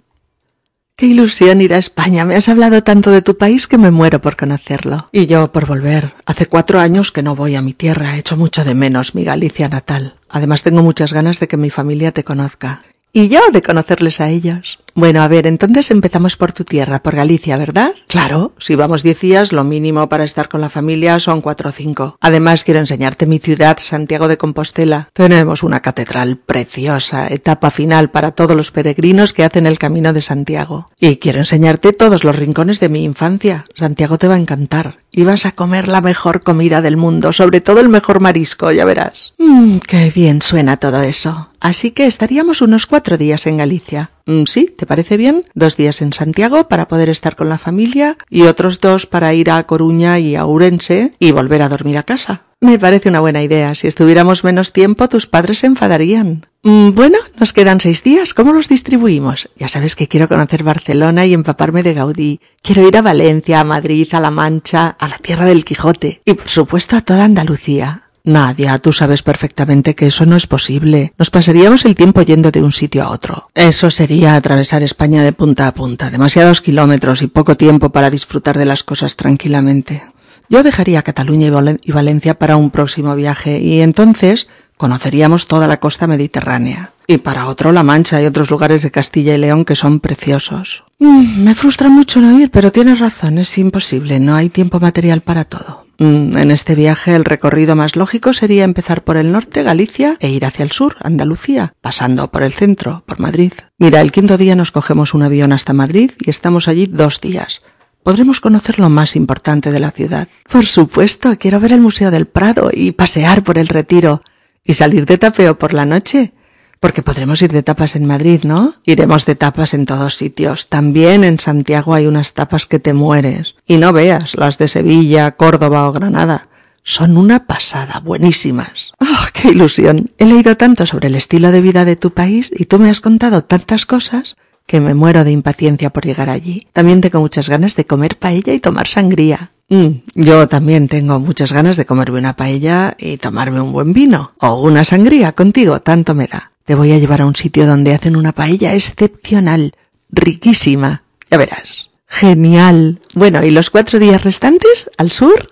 Qué 0.98 1.08
ilusión 1.08 1.60
ir 1.60 1.74
a 1.74 1.78
España. 1.78 2.24
Me 2.24 2.36
has 2.36 2.48
hablado 2.48 2.82
tanto 2.82 3.12
de 3.12 3.22
tu 3.22 3.38
país 3.38 3.68
que 3.68 3.78
me 3.78 3.92
muero 3.92 4.22
por 4.22 4.38
conocerlo. 4.38 5.10
Y 5.12 5.26
yo 5.26 5.52
por 5.52 5.66
volver. 5.66 6.14
Hace 6.26 6.46
cuatro 6.46 6.80
años 6.80 7.12
que 7.12 7.22
no 7.22 7.36
voy 7.36 7.56
a 7.56 7.62
mi 7.62 7.74
tierra. 7.74 8.16
He 8.16 8.20
hecho 8.20 8.38
mucho 8.38 8.64
de 8.64 8.76
menos 8.76 9.14
mi 9.14 9.26
Galicia 9.26 9.68
natal. 9.68 10.16
Además 10.30 10.64
tengo 10.64 10.84
muchas 10.84 11.12
ganas 11.12 11.42
de 11.42 11.50
que 11.50 11.58
mi 11.58 11.70
familia 11.70 12.14
te 12.14 12.24
conozca. 12.24 12.84
Y 13.12 13.28
yo 13.28 13.42
de 13.52 13.62
conocerles 13.62 14.22
a 14.22 14.30
ellos. 14.30 14.80
Bueno, 14.98 15.22
a 15.22 15.28
ver, 15.28 15.46
entonces 15.46 15.92
empezamos 15.92 16.38
por 16.38 16.54
tu 16.54 16.64
tierra, 16.64 17.04
por 17.04 17.18
Galicia, 17.18 17.58
¿verdad? 17.58 17.92
Claro, 18.08 18.54
si 18.58 18.76
vamos 18.76 19.04
diez 19.04 19.20
días, 19.20 19.52
lo 19.52 19.66
mínimo 19.66 20.08
para 20.08 20.24
estar 20.24 20.48
con 20.48 20.62
la 20.62 20.70
familia 20.70 21.20
son 21.20 21.42
cuatro 21.42 21.70
o 21.70 21.74
cinco. 21.74 22.16
Además, 22.22 22.64
quiero 22.64 22.80
enseñarte 22.80 23.26
mi 23.26 23.40
ciudad, 23.40 23.78
Santiago 23.78 24.30
de 24.30 24.38
Compostela. 24.38 25.10
Tenemos 25.12 25.64
una 25.64 25.82
catedral 25.82 26.38
preciosa, 26.38 27.28
etapa 27.28 27.72
final 27.72 28.10
para 28.10 28.32
todos 28.32 28.56
los 28.56 28.72
peregrinos 28.72 29.34
que 29.34 29.44
hacen 29.44 29.66
el 29.68 29.78
camino 29.78 30.14
de 30.14 30.22
Santiago. 30.22 30.90
Y 30.98 31.18
quiero 31.18 31.40
enseñarte 31.40 31.92
todos 31.92 32.24
los 32.24 32.38
rincones 32.38 32.80
de 32.80 32.88
mi 32.88 33.04
infancia. 33.04 33.66
Santiago 33.76 34.18
te 34.18 34.30
va 34.30 34.36
a 34.36 34.40
encantar. 34.40 35.00
Y 35.12 35.26
vas 35.26 35.46
a 35.46 35.52
comer 35.52 35.90
la 35.90 36.00
mejor 36.00 36.42
comida 36.42 36.82
del 36.82 36.96
mundo, 36.96 37.34
sobre 37.34 37.60
todo 37.60 37.82
el 37.82 37.90
mejor 37.90 38.22
marisco, 38.22 38.72
ya 38.72 38.86
verás. 38.86 39.34
Mmm, 39.40 39.80
qué 39.80 40.10
bien 40.10 40.42
suena 40.42 40.78
todo 40.78 41.02
eso. 41.02 41.50
Así 41.60 41.92
que 41.92 42.06
estaríamos 42.06 42.62
unos 42.62 42.86
cuatro 42.86 43.18
días 43.18 43.46
en 43.46 43.58
Galicia. 43.58 44.12
Mm, 44.26 44.44
sí, 44.48 44.74
¿te 44.76 44.86
parece 44.86 45.18
bien? 45.18 45.46
Dos 45.54 45.78
días 45.78 46.02
en 46.02 46.12
Santiago 46.12 46.68
para 46.68 46.88
poder 46.88 47.10
estar 47.10 47.36
con 47.36 47.48
la 47.48 47.60
familia 47.60 48.18
y 48.30 48.44
otros 48.44 48.82
dos 48.82 49.06
para 49.06 49.34
ir 49.34 49.52
a 49.52 49.64
Coruña 49.68 50.18
y 50.18 50.36
a 50.36 50.46
Urense 50.46 51.14
y 51.20 51.32
volver 51.32 51.62
a 51.62 51.70
dormir 51.70 51.98
a 51.98 52.04
casa. 52.04 52.44
Me 52.62 52.80
parece 52.80 53.10
una 53.10 53.20
buena 53.20 53.44
idea. 53.44 53.76
Si 53.76 53.86
estuviéramos 53.86 54.44
menos 54.44 54.74
tiempo, 54.74 55.08
tus 55.10 55.28
padres 55.28 55.60
se 55.60 55.68
enfadarían. 55.68 56.48
Mm, 56.64 56.92
bueno, 56.96 57.20
nos 57.40 57.54
quedan 57.54 57.80
seis 57.80 58.02
días. 58.02 58.34
¿Cómo 58.34 58.54
los 58.54 58.68
distribuimos? 58.68 59.50
Ya 59.56 59.68
sabes 59.68 59.96
que 59.96 60.08
quiero 60.08 60.28
conocer 60.28 60.64
Barcelona 60.64 61.28
y 61.28 61.34
empaparme 61.34 61.84
de 61.84 61.94
Gaudí. 61.94 62.40
Quiero 62.64 62.88
ir 62.88 62.98
a 62.98 63.04
Valencia, 63.04 63.60
a 63.60 63.64
Madrid, 63.64 64.08
a 64.14 64.20
La 64.20 64.32
Mancha, 64.32 64.88
a 64.88 65.08
la 65.08 65.20
Tierra 65.20 65.46
del 65.46 65.64
Quijote 65.66 66.22
y, 66.26 66.34
por 66.34 66.50
supuesto, 66.50 66.96
a 66.96 67.02
toda 67.02 67.26
Andalucía. 67.26 68.05
Nadia, 68.26 68.80
tú 68.80 68.92
sabes 68.92 69.24
perfectamente 69.24 69.96
que 69.96 70.08
eso 70.08 70.26
no 70.26 70.36
es 70.36 70.48
posible. 70.48 71.14
Nos 71.18 71.30
pasaríamos 71.30 71.86
el 71.86 71.96
tiempo 71.96 72.22
yendo 72.24 72.52
de 72.52 72.64
un 72.64 72.72
sitio 72.72 73.04
a 73.04 73.10
otro. 73.10 73.50
Eso 73.54 73.92
sería 73.92 74.36
atravesar 74.36 74.84
España 74.84 75.24
de 75.24 75.32
punta 75.32 75.68
a 75.68 75.74
punta, 75.74 76.10
demasiados 76.10 76.62
kilómetros 76.62 77.22
y 77.22 77.28
poco 77.28 77.56
tiempo 77.56 77.92
para 77.92 78.10
disfrutar 78.10 78.58
de 78.58 78.66
las 78.66 78.84
cosas 78.84 79.16
tranquilamente. 79.16 80.04
Yo 80.50 80.64
dejaría 80.64 81.02
Cataluña 81.02 81.48
y, 81.84 81.92
Valencia 81.92 82.38
para 82.38 82.58
un 82.58 82.70
próximo 82.70 83.16
viaje 83.16 83.60
y 83.60 83.82
entonces 83.82 84.48
conoceríamos 84.78 85.48
toda 85.48 85.68
la 85.68 85.80
costa 85.80 86.08
mediterránea. 86.08 86.92
Y 87.08 87.18
para 87.18 87.48
otro 87.48 87.72
La 87.72 87.84
Mancha 87.84 88.22
y 88.22 88.26
otros 88.26 88.50
lugares 88.50 88.82
de 88.82 88.92
Castilla 88.92 89.36
y 89.36 89.38
León 89.38 89.66
que 89.66 89.76
son 89.76 90.00
preciosos. 90.00 90.84
Mm, 91.00 91.44
me 91.44 91.56
frustra 91.56 91.90
mucho 91.90 92.20
no 92.20 92.40
ir, 92.40 92.52
pero 92.52 92.72
tienes 92.72 93.00
razón, 93.00 93.38
es 93.38 93.58
imposible, 93.58 94.20
no 94.20 94.36
hay 94.36 94.50
tiempo 94.50 94.80
material 94.80 95.22
para 95.22 95.46
todo. 95.46 95.85
Mm, 95.98 96.38
en 96.38 96.52
este 96.52 96.76
viaje 96.76 97.16
el 97.16 97.26
recorrido 97.26 97.76
más 97.76 97.96
lógico 97.96 98.34
sería 98.34 98.64
empezar 98.64 99.04
por 99.04 99.18
el 99.18 99.32
norte, 99.32 99.64
Galicia, 99.64 100.18
e 100.20 100.30
ir 100.30 100.46
hacia 100.46 100.64
el 100.64 100.72
sur, 100.72 100.96
Andalucía, 101.02 101.74
pasando 101.82 102.30
por 102.32 102.44
el 102.44 102.54
centro, 102.54 103.04
por 103.06 103.20
Madrid. 103.20 103.54
Mira, 103.78 104.02
el 104.02 104.12
quinto 104.12 104.38
día 104.38 104.56
nos 104.56 104.72
cogemos 104.72 105.14
un 105.14 105.24
avión 105.24 105.52
hasta 105.54 105.74
Madrid 105.74 106.12
y 106.20 106.30
estamos 106.30 106.68
allí 106.68 106.88
dos 106.88 107.22
días. 107.22 107.62
Podremos 108.04 108.40
conocer 108.40 108.78
lo 108.78 108.90
más 108.90 109.16
importante 109.16 109.72
de 109.72 109.80
la 109.80 109.92
ciudad. 109.92 110.28
Por 110.52 110.66
supuesto, 110.66 111.36
quiero 111.40 111.60
ver 111.60 111.72
el 111.72 111.82
Museo 111.82 112.12
del 112.12 112.28
Prado 112.28 112.70
y 112.72 112.92
pasear 112.92 113.42
por 113.42 113.58
el 113.58 113.68
Retiro 113.68 114.22
y 114.64 114.74
salir 114.74 115.06
de 115.06 115.18
tapeo 115.18 115.58
por 115.58 115.74
la 115.74 115.86
noche. 115.86 116.34
Porque 116.80 117.02
podremos 117.02 117.42
ir 117.42 117.52
de 117.52 117.64
tapas 117.64 117.96
en 117.96 118.06
Madrid, 118.06 118.42
¿no? 118.44 118.76
Iremos 118.86 119.26
de 119.26 119.36
tapas 119.36 119.74
en 119.74 119.86
todos 119.86 120.16
sitios. 120.16 120.70
También 120.70 121.24
en 121.24 121.40
Santiago 121.40 121.94
hay 121.94 122.08
unas 122.08 122.34
tapas 122.34 122.66
que 122.66 122.80
te 122.80 122.94
mueres. 122.94 123.56
Y 123.66 123.78
no 123.78 123.94
veas 123.94 124.36
las 124.36 124.58
de 124.58 124.68
Sevilla, 124.68 125.32
Córdoba 125.32 125.88
o 125.88 125.92
Granada. 125.92 126.50
Son 126.84 127.18
una 127.18 127.48
pasada, 127.48 128.00
buenísimas. 128.00 128.92
¡Oh, 129.00 129.26
qué 129.34 129.50
ilusión! 129.50 130.06
He 130.20 130.26
leído 130.26 130.56
tanto 130.56 130.86
sobre 130.86 131.08
el 131.08 131.16
estilo 131.16 131.52
de 131.52 131.62
vida 131.62 131.84
de 131.84 131.96
tu 131.96 132.12
país 132.12 132.52
y 132.56 132.66
tú 132.66 132.78
me 132.78 132.92
has 132.92 133.02
contado 133.02 133.44
tantas 133.44 133.88
cosas 133.88 134.36
que 134.68 134.80
me 134.80 134.94
muero 134.94 135.24
de 135.24 135.32
impaciencia 135.32 135.92
por 135.92 136.06
llegar 136.06 136.30
allí. 136.30 136.68
También 136.74 137.02
tengo 137.02 137.20
muchas 137.20 137.50
ganas 137.50 137.76
de 137.76 137.86
comer 137.86 138.20
paella 138.20 138.54
y 138.54 138.60
tomar 138.60 138.88
sangría. 138.88 139.52
Mm, 139.70 140.04
yo 140.14 140.48
también 140.48 140.88
tengo 140.88 141.20
muchas 141.20 141.52
ganas 141.52 141.76
de 141.76 141.86
comerme 141.86 142.20
una 142.20 142.36
paella 142.36 142.96
y 143.00 143.18
tomarme 143.18 143.62
un 143.62 143.72
buen 143.72 143.94
vino. 143.94 144.34
O 144.40 144.62
una 144.62 144.84
sangría 144.84 145.32
contigo, 145.32 145.82
tanto 145.82 146.14
me 146.14 146.28
da. 146.28 146.52
Te 146.66 146.74
voy 146.74 146.92
a 146.92 146.98
llevar 146.98 147.22
a 147.22 147.28
un 147.28 147.36
sitio 147.36 147.68
donde 147.68 147.94
hacen 147.94 148.16
una 148.16 148.32
paella 148.32 148.74
excepcional, 148.74 149.74
riquísima. 150.10 151.04
Ya 151.30 151.38
verás. 151.38 151.92
Genial. 152.08 153.02
Bueno, 153.14 153.44
¿y 153.46 153.52
los 153.52 153.70
cuatro 153.70 154.00
días 154.00 154.24
restantes 154.24 154.90
al 154.98 155.12
sur? 155.12 155.50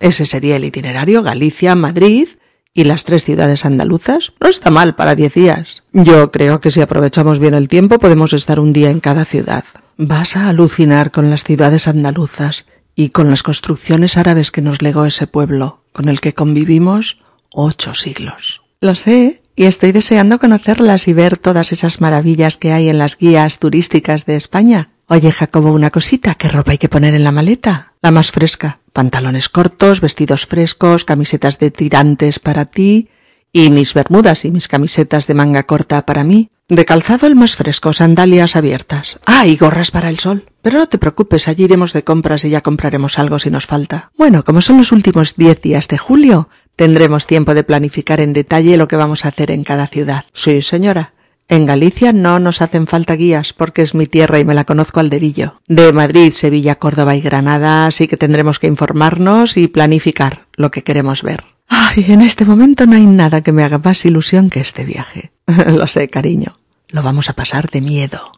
Ese 0.00 0.26
sería 0.26 0.56
el 0.56 0.66
itinerario 0.66 1.22
Galicia, 1.22 1.74
Madrid 1.74 2.28
y 2.74 2.84
las 2.84 3.04
tres 3.04 3.24
ciudades 3.24 3.64
andaluzas. 3.64 4.34
No 4.38 4.48
está 4.48 4.70
mal 4.70 4.96
para 4.96 5.14
diez 5.14 5.32
días. 5.32 5.82
Yo 5.92 6.30
creo 6.30 6.60
que 6.60 6.70
si 6.70 6.82
aprovechamos 6.82 7.38
bien 7.38 7.54
el 7.54 7.68
tiempo 7.68 7.98
podemos 7.98 8.34
estar 8.34 8.60
un 8.60 8.74
día 8.74 8.90
en 8.90 9.00
cada 9.00 9.24
ciudad. 9.24 9.64
Vas 9.96 10.36
a 10.36 10.50
alucinar 10.50 11.10
con 11.10 11.30
las 11.30 11.42
ciudades 11.42 11.88
andaluzas 11.88 12.66
y 12.94 13.10
con 13.10 13.30
las 13.30 13.42
construcciones 13.42 14.18
árabes 14.18 14.50
que 14.50 14.60
nos 14.60 14.82
legó 14.82 15.06
ese 15.06 15.26
pueblo, 15.26 15.84
con 15.92 16.10
el 16.10 16.20
que 16.20 16.34
convivimos 16.34 17.18
ocho 17.50 17.94
siglos. 17.94 18.60
Lo 18.80 18.94
sé, 18.94 19.42
y 19.60 19.66
estoy 19.66 19.92
deseando 19.92 20.38
conocerlas 20.38 21.06
y 21.06 21.12
ver 21.12 21.36
todas 21.36 21.70
esas 21.72 22.00
maravillas 22.00 22.56
que 22.56 22.72
hay 22.72 22.88
en 22.88 22.96
las 22.96 23.18
guías 23.18 23.58
turísticas 23.58 24.24
de 24.24 24.34
España. 24.34 24.88
Oye, 25.06 25.30
Jacobo, 25.30 25.70
una 25.72 25.90
cosita, 25.90 26.34
¿qué 26.34 26.48
ropa 26.48 26.72
hay 26.72 26.78
que 26.78 26.88
poner 26.88 27.14
en 27.14 27.24
la 27.24 27.30
maleta? 27.30 27.92
La 28.00 28.10
más 28.10 28.30
fresca. 28.30 28.80
Pantalones 28.94 29.50
cortos, 29.50 30.00
vestidos 30.00 30.46
frescos, 30.46 31.04
camisetas 31.04 31.58
de 31.58 31.70
tirantes 31.70 32.38
para 32.38 32.64
ti, 32.64 33.10
y 33.52 33.70
mis 33.70 33.92
bermudas 33.92 34.46
y 34.46 34.50
mis 34.50 34.66
camisetas 34.66 35.26
de 35.26 35.34
manga 35.34 35.64
corta 35.64 36.06
para 36.06 36.24
mí. 36.24 36.50
De 36.70 36.86
calzado 36.86 37.26
el 37.26 37.34
más 37.34 37.56
fresco, 37.56 37.92
sandalias 37.92 38.56
abiertas. 38.56 39.18
Ah, 39.26 39.46
y 39.46 39.56
gorras 39.56 39.90
para 39.90 40.08
el 40.08 40.20
sol. 40.20 40.46
Pero 40.62 40.78
no 40.78 40.88
te 40.88 40.96
preocupes, 40.96 41.48
allí 41.48 41.64
iremos 41.64 41.92
de 41.92 42.04
compras 42.04 42.44
y 42.44 42.50
ya 42.50 42.62
compraremos 42.62 43.18
algo 43.18 43.38
si 43.38 43.50
nos 43.50 43.66
falta. 43.66 44.10
Bueno, 44.16 44.42
como 44.42 44.62
son 44.62 44.78
los 44.78 44.92
últimos 44.92 45.36
diez 45.36 45.60
días 45.60 45.88
de 45.88 45.98
julio, 45.98 46.48
tendremos 46.80 47.26
tiempo 47.26 47.52
de 47.52 47.62
planificar 47.62 48.20
en 48.20 48.32
detalle 48.32 48.78
lo 48.78 48.88
que 48.88 48.96
vamos 48.96 49.26
a 49.26 49.28
hacer 49.28 49.50
en 49.50 49.64
cada 49.64 49.86
ciudad. 49.86 50.24
Sí, 50.32 50.62
señora. 50.62 51.12
En 51.46 51.66
Galicia 51.66 52.14
no 52.14 52.38
nos 52.38 52.62
hacen 52.62 52.86
falta 52.86 53.16
guías 53.16 53.52
porque 53.52 53.82
es 53.82 53.94
mi 53.94 54.06
tierra 54.06 54.38
y 54.38 54.46
me 54.46 54.54
la 54.54 54.64
conozco 54.64 54.98
al 54.98 55.10
dedillo. 55.10 55.60
De 55.68 55.92
Madrid, 55.92 56.32
Sevilla, 56.32 56.76
Córdoba 56.76 57.14
y 57.16 57.20
Granada 57.20 57.84
así 57.84 58.08
que 58.08 58.16
tendremos 58.16 58.58
que 58.58 58.66
informarnos 58.66 59.58
y 59.58 59.68
planificar 59.68 60.46
lo 60.54 60.70
que 60.70 60.82
queremos 60.82 61.22
ver. 61.22 61.44
Ay, 61.68 62.06
en 62.08 62.22
este 62.22 62.46
momento 62.46 62.86
no 62.86 62.96
hay 62.96 63.04
nada 63.04 63.42
que 63.42 63.52
me 63.52 63.62
haga 63.62 63.76
más 63.76 64.02
ilusión 64.06 64.48
que 64.48 64.60
este 64.60 64.86
viaje. 64.86 65.32
lo 65.66 65.86
sé, 65.86 66.08
cariño. 66.08 66.56
Lo 66.92 67.02
vamos 67.02 67.28
a 67.28 67.34
pasar 67.34 67.68
de 67.68 67.82
miedo. 67.82 68.32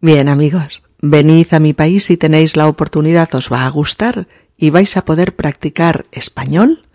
Bien, 0.00 0.28
amigos, 0.28 0.84
venid 1.02 1.52
a 1.52 1.58
mi 1.58 1.72
país 1.72 2.04
si 2.04 2.16
tenéis 2.16 2.54
la 2.54 2.68
oportunidad, 2.68 3.34
os 3.34 3.50
va 3.52 3.66
a 3.66 3.70
gustar 3.70 4.28
y 4.64 4.70
vais 4.70 4.96
a 4.96 5.04
poder 5.04 5.36
practicar 5.36 6.06
español 6.10 6.86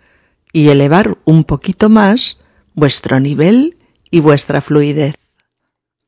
y 0.52 0.70
elevar 0.70 1.18
un 1.24 1.44
poquito 1.44 1.88
más 1.88 2.38
vuestro 2.74 3.20
nivel 3.20 3.78
y 4.10 4.18
vuestra 4.18 4.60
fluidez. 4.60 5.14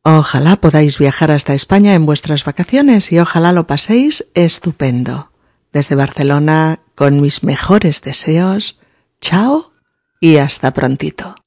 Ojalá 0.03 0.57
podáis 0.57 0.99
viajar 0.99 1.31
hasta 1.31 1.55
España 1.55 1.95
en 1.95 2.05
vuestras 2.05 2.45
vacaciones 2.45 3.13
y 3.13 3.21
ojalá 3.21 3.53
lo 3.53 3.69
paséis 3.69 4.27
estupendo. 4.35 5.31
Desde 5.73 5.95
Barcelona, 5.95 6.81
con 6.97 7.21
mis 7.21 7.45
mejores 7.45 8.03
deseos, 8.03 8.77
chao 9.21 9.71
y 10.21 10.39
hasta 10.39 10.75
prontito. 10.75 11.42